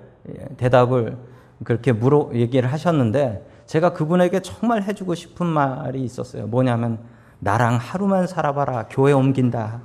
대답을 0.57 1.17
그렇게 1.63 1.91
물어, 1.91 2.29
얘기를 2.33 2.71
하셨는데 2.71 3.47
제가 3.65 3.93
그분에게 3.93 4.41
정말 4.41 4.83
해주고 4.83 5.15
싶은 5.15 5.45
말이 5.45 6.03
있었어요. 6.03 6.47
뭐냐면, 6.47 6.99
나랑 7.39 7.77
하루만 7.77 8.27
살아봐라. 8.27 8.87
교회 8.89 9.13
옮긴다. 9.13 9.81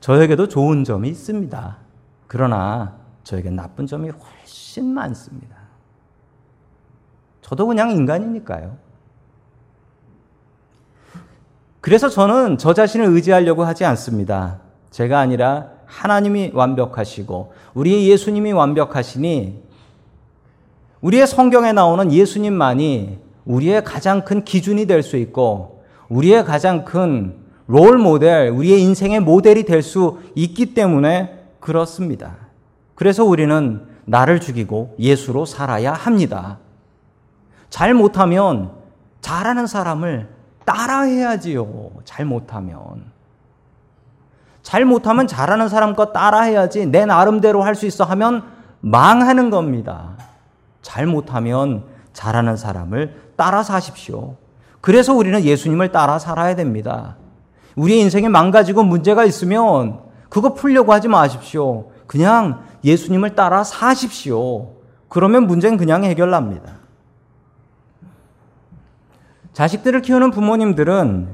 저에게도 0.00 0.48
좋은 0.48 0.84
점이 0.84 1.08
있습니다. 1.08 1.76
그러나 2.26 2.96
저에게 3.24 3.50
나쁜 3.50 3.86
점이 3.86 4.10
훨씬 4.10 4.94
많습니다. 4.94 5.56
저도 7.42 7.66
그냥 7.66 7.90
인간이니까요. 7.90 8.76
그래서 11.80 12.08
저는 12.08 12.58
저 12.58 12.72
자신을 12.72 13.06
의지하려고 13.06 13.64
하지 13.64 13.84
않습니다. 13.84 14.60
제가 14.90 15.18
아니라 15.18 15.70
하나님이 15.90 16.52
완벽하시고 16.54 17.52
우리의 17.74 18.08
예수님이 18.08 18.52
완벽하시니 18.52 19.62
우리의 21.00 21.26
성경에 21.26 21.72
나오는 21.72 22.12
예수님만이 22.12 23.18
우리의 23.44 23.84
가장 23.84 24.24
큰 24.24 24.44
기준이 24.44 24.86
될 24.86 25.02
수 25.02 25.16
있고 25.16 25.82
우리의 26.08 26.44
가장 26.44 26.84
큰 26.84 27.40
롤 27.70 27.98
모델, 27.98 28.48
우리의 28.48 28.82
인생의 28.82 29.20
모델이 29.20 29.62
될 29.64 29.80
수 29.84 30.18
있기 30.34 30.74
때문에 30.74 31.38
그렇습니다. 31.60 32.36
그래서 32.96 33.24
우리는 33.24 33.86
나를 34.06 34.40
죽이고 34.40 34.96
예수로 34.98 35.44
살아야 35.44 35.92
합니다. 35.92 36.58
잘 37.68 37.94
못하면 37.94 38.72
잘하는 39.20 39.68
사람을 39.68 40.28
따라해야지요. 40.64 41.92
잘 42.04 42.24
못하면. 42.24 43.04
잘 44.70 44.84
못하면 44.84 45.26
잘하는 45.26 45.68
사람 45.68 45.96
과 45.96 46.12
따라해야지 46.12 46.86
내 46.86 47.04
나름대로 47.04 47.60
할 47.60 47.74
수 47.74 47.86
있어 47.86 48.04
하면 48.04 48.44
망하는 48.78 49.50
겁니다. 49.50 50.10
잘 50.80 51.08
못하면 51.08 51.82
잘하는 52.12 52.56
사람을 52.56 53.32
따라 53.34 53.64
사십시오. 53.64 54.36
그래서 54.80 55.12
우리는 55.12 55.42
예수님을 55.42 55.90
따라 55.90 56.20
살아야 56.20 56.54
됩니다. 56.54 57.16
우리 57.74 57.98
인생에 57.98 58.28
망가지고 58.28 58.84
문제가 58.84 59.24
있으면 59.24 60.02
그거 60.28 60.54
풀려고 60.54 60.92
하지 60.92 61.08
마십시오. 61.08 61.90
그냥 62.06 62.62
예수님을 62.84 63.34
따라 63.34 63.64
사십시오. 63.64 64.68
그러면 65.08 65.48
문제는 65.48 65.78
그냥 65.78 66.04
해결납니다. 66.04 66.74
자식들을 69.52 70.00
키우는 70.02 70.30
부모님들은 70.30 71.28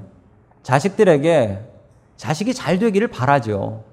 자식들에게 0.62 1.75
자식이 2.16 2.54
잘 2.54 2.78
되기를 2.78 3.08
바라죠. 3.08 3.84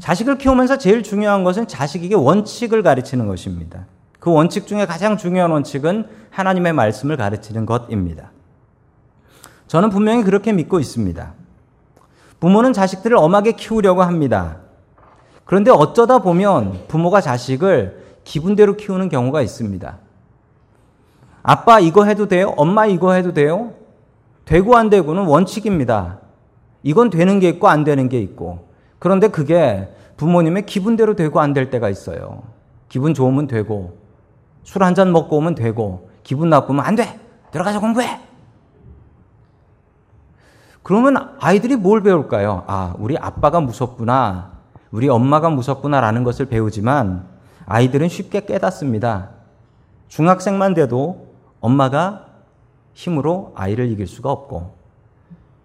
자식을 0.00 0.38
키우면서 0.38 0.78
제일 0.78 1.02
중요한 1.02 1.44
것은 1.44 1.68
자식에게 1.68 2.14
원칙을 2.14 2.82
가르치는 2.82 3.26
것입니다. 3.28 3.86
그 4.18 4.32
원칙 4.32 4.66
중에 4.66 4.86
가장 4.86 5.16
중요한 5.16 5.50
원칙은 5.50 6.08
하나님의 6.30 6.72
말씀을 6.72 7.16
가르치는 7.16 7.66
것입니다. 7.66 8.32
저는 9.68 9.90
분명히 9.90 10.24
그렇게 10.24 10.52
믿고 10.52 10.80
있습니다. 10.80 11.34
부모는 12.40 12.72
자식들을 12.72 13.16
엄하게 13.16 13.52
키우려고 13.52 14.02
합니다. 14.02 14.58
그런데 15.44 15.70
어쩌다 15.70 16.18
보면 16.18 16.86
부모가 16.88 17.20
자식을 17.20 18.02
기분대로 18.24 18.76
키우는 18.76 19.08
경우가 19.08 19.42
있습니다. 19.42 19.98
아빠 21.42 21.78
이거 21.78 22.04
해도 22.04 22.26
돼요? 22.26 22.54
엄마 22.56 22.86
이거 22.86 23.12
해도 23.12 23.32
돼요? 23.34 23.74
되고 24.46 24.76
안 24.76 24.90
되고는 24.90 25.24
원칙입니다. 25.24 26.18
이건 26.84 27.10
되는 27.10 27.40
게 27.40 27.48
있고 27.48 27.66
안 27.68 27.82
되는 27.82 28.08
게 28.08 28.20
있고. 28.20 28.68
그런데 29.00 29.28
그게 29.28 29.88
부모님의 30.16 30.66
기분대로 30.66 31.16
되고 31.16 31.40
안 31.40 31.52
될 31.52 31.70
때가 31.70 31.88
있어요. 31.90 32.42
기분 32.88 33.14
좋으면 33.14 33.48
되고, 33.48 33.98
술 34.62 34.82
한 34.84 34.94
잔 34.94 35.10
먹고 35.10 35.36
오면 35.38 35.56
되고, 35.56 36.08
기분 36.22 36.48
나쁘면 36.50 36.84
안 36.84 36.94
돼! 36.94 37.18
들어가서 37.50 37.80
공부해! 37.80 38.20
그러면 40.82 41.34
아이들이 41.40 41.76
뭘 41.76 42.02
배울까요? 42.02 42.64
아, 42.66 42.94
우리 42.98 43.16
아빠가 43.16 43.60
무섭구나. 43.60 44.52
우리 44.90 45.08
엄마가 45.08 45.48
무섭구나라는 45.50 46.22
것을 46.24 46.46
배우지만 46.46 47.26
아이들은 47.66 48.08
쉽게 48.08 48.44
깨닫습니다. 48.44 49.30
중학생만 50.08 50.74
돼도 50.74 51.28
엄마가 51.60 52.26
힘으로 52.92 53.52
아이를 53.56 53.90
이길 53.90 54.06
수가 54.06 54.30
없고 54.30 54.76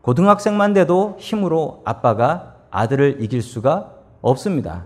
고등학생만 0.10 0.74
돼도 0.74 1.18
힘으로 1.20 1.84
아빠가 1.86 2.56
아들을 2.72 3.18
이길 3.20 3.44
수가 3.44 3.94
없습니다. 4.22 4.86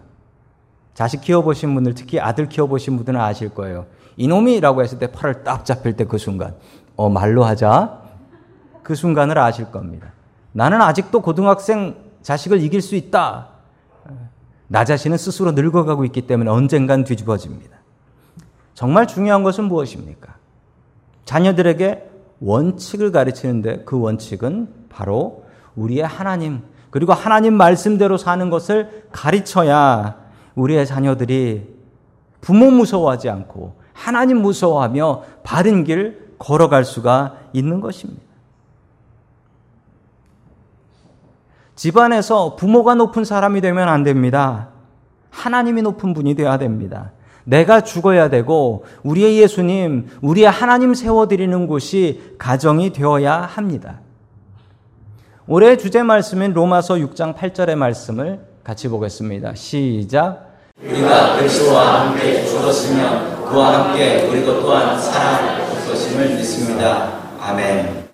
자식 0.95 1.21
키워보신 1.21 1.73
분들, 1.73 1.93
특히 1.93 2.19
아들 2.19 2.49
키워보신 2.49 2.97
분들은 2.97 3.17
아실 3.17 3.47
거예요. 3.47 3.85
이놈이라고 4.17 4.83
했을 4.83 4.99
때 4.99 5.09
팔을 5.09 5.45
딱 5.45 5.63
잡힐 5.63 5.95
때 5.95 6.03
그 6.03 6.17
순간, 6.17 6.55
어, 6.97 7.07
말로 7.07 7.45
하자. 7.45 8.01
그 8.83 8.95
순간을 8.95 9.37
아실 9.37 9.71
겁니다. 9.71 10.11
나는 10.51 10.81
아직도 10.81 11.21
고등학생 11.21 11.95
자식을 12.21 12.61
이길 12.61 12.81
수 12.81 12.95
있다. 12.95 13.47
나 14.67 14.83
자신은 14.83 15.17
스스로 15.17 15.53
늙어가고 15.53 16.03
있기 16.03 16.23
때문에 16.27 16.51
언젠간 16.51 17.05
뒤집어집니다. 17.05 17.77
정말 18.73 19.07
중요한 19.07 19.43
것은 19.43 19.63
무엇입니까? 19.69 20.35
자녀들에게 21.23 22.09
원칙을 22.41 23.13
가르치는데 23.13 23.83
그 23.85 23.97
원칙은 23.97 24.82
바로 24.93 25.45
우리의 25.75 26.03
하나님, 26.03 26.61
그리고 26.89 27.13
하나님 27.13 27.55
말씀대로 27.55 28.17
사는 28.17 28.49
것을 28.49 29.07
가르쳐야 29.11 30.17
우리의 30.55 30.85
자녀들이 30.85 31.73
부모 32.41 32.69
무서워하지 32.69 33.29
않고 33.29 33.81
하나님 33.93 34.41
무서워하며 34.41 35.23
바른 35.43 35.83
길 35.83 36.35
걸어갈 36.37 36.85
수가 36.85 37.37
있는 37.53 37.79
것입니다. 37.79 38.21
집안에서 41.75 42.55
부모가 42.55 42.93
높은 42.95 43.25
사람이 43.25 43.61
되면 43.61 43.87
안 43.87 44.03
됩니다. 44.03 44.69
하나님이 45.31 45.81
높은 45.81 46.13
분이 46.13 46.35
되어야 46.35 46.57
됩니다. 46.57 47.11
내가 47.45 47.81
죽어야 47.81 48.29
되고 48.29 48.85
우리의 49.03 49.39
예수님, 49.39 50.07
우리의 50.21 50.49
하나님 50.49 50.93
세워드리는 50.93 51.67
곳이 51.67 52.35
가정이 52.37 52.93
되어야 52.93 53.41
합니다. 53.41 53.99
올해 55.45 55.75
주제 55.75 56.03
말씀인 56.03 56.53
로마서 56.53 56.95
6장 56.95 57.35
8절의 57.35 57.75
말씀을 57.75 58.39
같이 58.63 58.87
보겠습니다. 58.87 59.55
시작. 59.55 60.53
우리가 60.81 61.35
그리스도와 61.35 62.07
함께 62.07 62.45
죽었으면 62.45 63.43
그와 63.47 63.89
함께 63.89 64.25
우리도 64.29 64.61
또한 64.61 64.97
살아날 64.97 65.59
것임을 65.85 66.37
믿습니다. 66.37 67.19
아멘. 67.41 68.07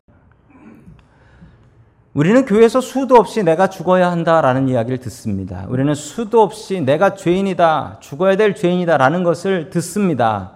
우리는 2.15 2.45
교회에서 2.45 2.81
수도 2.81 3.17
없이 3.17 3.43
내가 3.43 3.69
죽어야 3.69 4.11
한다라는 4.11 4.67
이야기를 4.67 4.97
듣습니다. 4.97 5.67
우리는 5.69 5.93
수도 5.93 6.41
없이 6.41 6.81
내가 6.81 7.13
죄인이다, 7.13 7.97
죽어야 7.99 8.37
될 8.37 8.55
죄인이다라는 8.55 9.23
것을 9.23 9.69
듣습니다. 9.69 10.53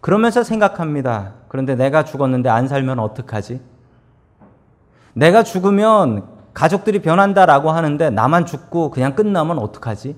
그러면서 0.00 0.44
생각합니다. 0.44 1.34
그런데 1.48 1.74
내가 1.74 2.04
죽었는데 2.04 2.48
안 2.48 2.68
살면 2.68 3.00
어떡하지? 3.00 3.60
내가 5.14 5.42
죽으면 5.42 6.24
가족들이 6.54 7.00
변한다라고 7.00 7.70
하는데 7.70 8.10
나만 8.10 8.46
죽고 8.46 8.90
그냥 8.90 9.14
끝나면 9.14 9.58
어떡하지? 9.58 10.16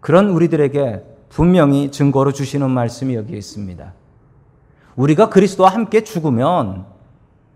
그런 0.00 0.30
우리들에게 0.30 1.04
분명히 1.28 1.90
증거로 1.90 2.32
주시는 2.32 2.70
말씀이 2.70 3.14
여기에 3.14 3.38
있습니다. 3.38 3.92
우리가 4.96 5.28
그리스도와 5.28 5.70
함께 5.70 6.02
죽으면 6.02 6.86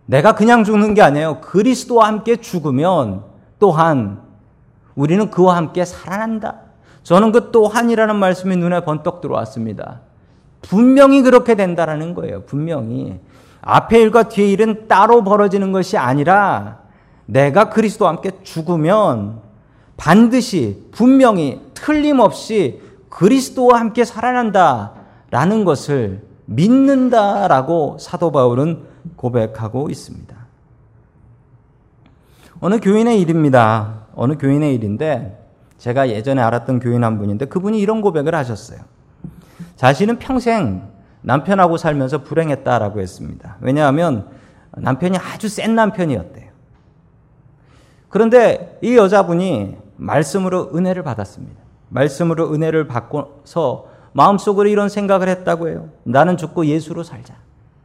내가 0.07 0.35
그냥 0.35 0.65
죽는 0.65 0.95
게 0.95 1.03
아니에요. 1.03 1.41
그리스도와 1.41 2.07
함께 2.07 2.37
죽으면 2.37 3.25
또한 3.59 4.21
우리는 4.95 5.31
그와 5.31 5.57
함께 5.57 5.85
살아난다. 5.85 6.61
저는 7.03 7.33
그 7.33 7.51
또한이라는 7.51 8.17
말씀이 8.17 8.57
눈에 8.57 8.85
번떡 8.85 9.21
들어왔습니다. 9.21 10.01
분명히 10.63 11.23
그렇게 11.23 11.55
된다라는 11.55 12.15
거예요. 12.15 12.43
분명히. 12.45 13.21
앞에 13.67 14.01
일과 14.01 14.25
뒤에 14.25 14.51
일은 14.51 14.89
따로 14.89 15.25
벌어지는 15.25 15.73
것이 15.73 15.97
아니라 15.97 16.81
내가 17.27 17.71
그리스도와 17.71 18.11
함께 18.11 18.31
죽으면 18.43 19.41
반드시 19.97 20.87
분명히 20.93 21.63
틀림없이 21.73 22.83
그리스도와 23.09 23.81
함께 23.81 24.05
살아난다라는 24.05 25.65
것을 25.65 26.23
믿는다라고 26.45 27.97
사도 27.99 28.31
바울은 28.33 28.83
고백하고 29.17 29.89
있습니다. 29.89 30.37
어느 32.61 32.81
교인의 32.81 33.21
일입니다. 33.21 34.05
어느 34.15 34.37
교인의 34.37 34.75
일인데 34.75 35.43
제가 35.79 36.11
예전에 36.11 36.43
알았던 36.43 36.81
교인 36.81 37.03
한 37.03 37.19
분인데 37.19 37.47
그분이 37.47 37.81
이런 37.81 38.03
고백을 38.03 38.35
하셨어요. 38.35 38.81
자신은 39.77 40.19
평생 40.19 40.94
남편하고 41.25 41.79
살면서 41.79 42.23
불행했다라고 42.23 43.01
했습니다. 43.01 43.57
왜냐하면 43.61 44.29
남편이 44.77 45.17
아주 45.17 45.49
센 45.49 45.75
남편이었대요. 45.75 46.51
그런데 48.11 48.79
이 48.83 48.97
여자분이 48.97 49.77
말씀으로 49.97 50.71
은혜를 50.75 51.03
받았습니다. 51.03 51.63
말씀으로 51.89 52.53
은혜를 52.53 52.87
받고서 52.87 53.87
마음속으로 54.13 54.69
이런 54.69 54.89
생각을 54.89 55.29
했다고 55.29 55.69
해요. 55.69 55.89
나는 56.05 56.37
죽고 56.37 56.67
예수로 56.67 57.03
살자. 57.03 57.35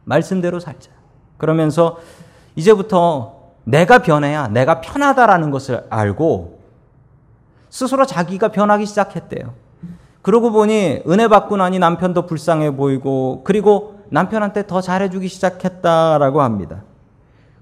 말씀대로 0.04 0.60
살자. 0.60 0.90
그러면서 1.38 1.98
이제부터 2.56 3.40
내가 3.64 4.00
변해야 4.00 4.48
내가 4.48 4.80
편하다라는 4.80 5.50
것을 5.50 5.86
알고 5.88 6.60
스스로 7.70 8.04
자기가 8.04 8.48
변하기 8.48 8.84
시작했대요. 8.84 9.54
그러고 10.22 10.52
보니 10.52 11.02
은혜 11.08 11.28
받고 11.28 11.56
나니 11.56 11.78
남편도 11.78 12.26
불쌍해 12.26 12.76
보이고 12.76 13.42
그리고 13.44 14.00
남편한테 14.10 14.66
더 14.66 14.80
잘해주기 14.80 15.28
시작했다라고 15.28 16.42
합니다. 16.42 16.82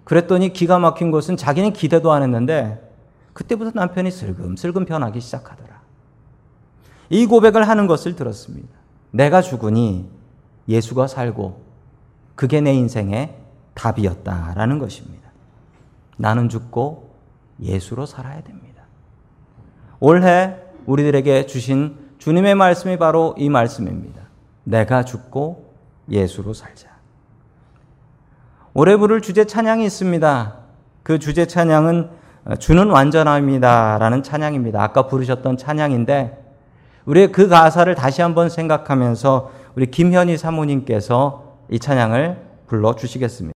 그랬더니 0.04 0.52
기가 0.52 0.78
막힌 0.78 1.10
것은 1.10 1.36
자기는 1.36 1.72
기대도 1.72 2.10
안 2.12 2.22
했는데 2.22 2.82
그때부터 3.34 3.72
남편이 3.74 4.10
슬금슬금 4.10 4.86
변하기 4.86 5.20
시작하더라. 5.20 5.80
이 7.10 7.26
고백을 7.26 7.68
하는 7.68 7.86
것을 7.86 8.16
들었습니다. 8.16 8.68
내가 9.10 9.40
죽으니 9.42 10.08
예수가 10.68 11.06
살고 11.06 11.62
그게 12.34 12.60
내 12.60 12.74
인생의 12.74 13.34
답이었다라는 13.74 14.78
것입니다. 14.78 15.30
나는 16.16 16.48
죽고 16.48 17.14
예수로 17.60 18.06
살아야 18.06 18.42
됩니다. 18.42 18.82
올해 20.00 20.56
우리들에게 20.86 21.46
주신 21.46 22.07
주님의 22.18 22.54
말씀이 22.54 22.98
바로 22.98 23.34
이 23.38 23.48
말씀입니다. 23.48 24.22
내가 24.64 25.04
죽고 25.04 25.72
예수로 26.10 26.52
살자. 26.52 26.88
올해 28.74 28.96
부를 28.96 29.20
주제 29.20 29.44
찬양이 29.44 29.84
있습니다. 29.84 30.56
그 31.02 31.18
주제 31.18 31.46
찬양은 31.46 32.10
주는 32.58 32.90
완전함이다라는 32.90 34.22
찬양입니다. 34.22 34.82
아까 34.82 35.06
부르셨던 35.06 35.56
찬양인데 35.56 36.44
우리 37.04 37.32
그 37.32 37.48
가사를 37.48 37.92
다시 37.94 38.22
한번 38.22 38.48
생각하면서 38.48 39.50
우리 39.76 39.86
김현희 39.90 40.36
사모님께서 40.36 41.56
이 41.70 41.78
찬양을 41.78 42.36
불러 42.66 42.94
주시겠습니다. 42.94 43.57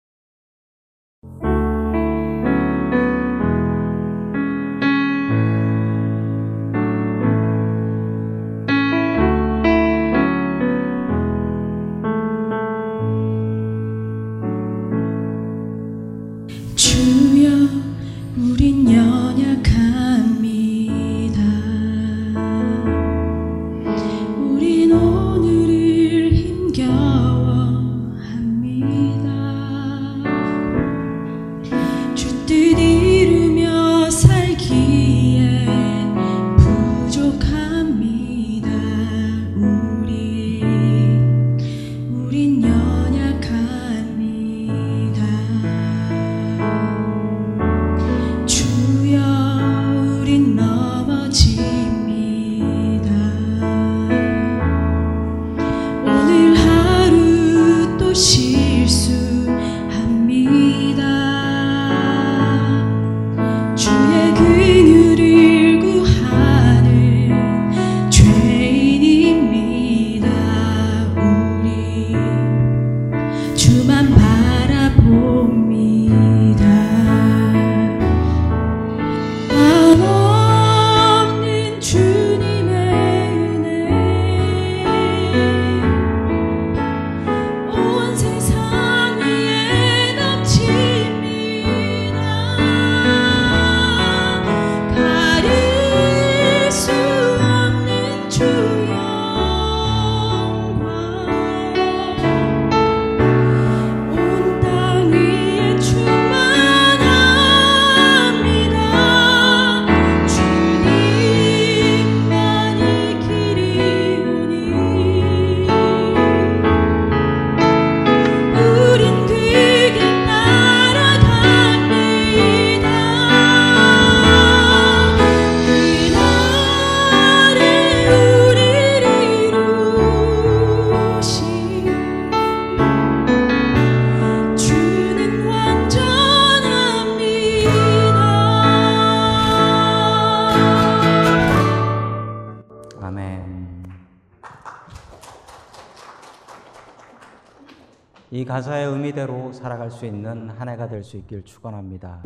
수 149.98 150.06
있는 150.06 150.48
한 150.50 150.68
해가 150.68 150.86
될 150.88 151.02
수 151.02 151.16
있길 151.16 151.42
축원합니다. 151.44 152.22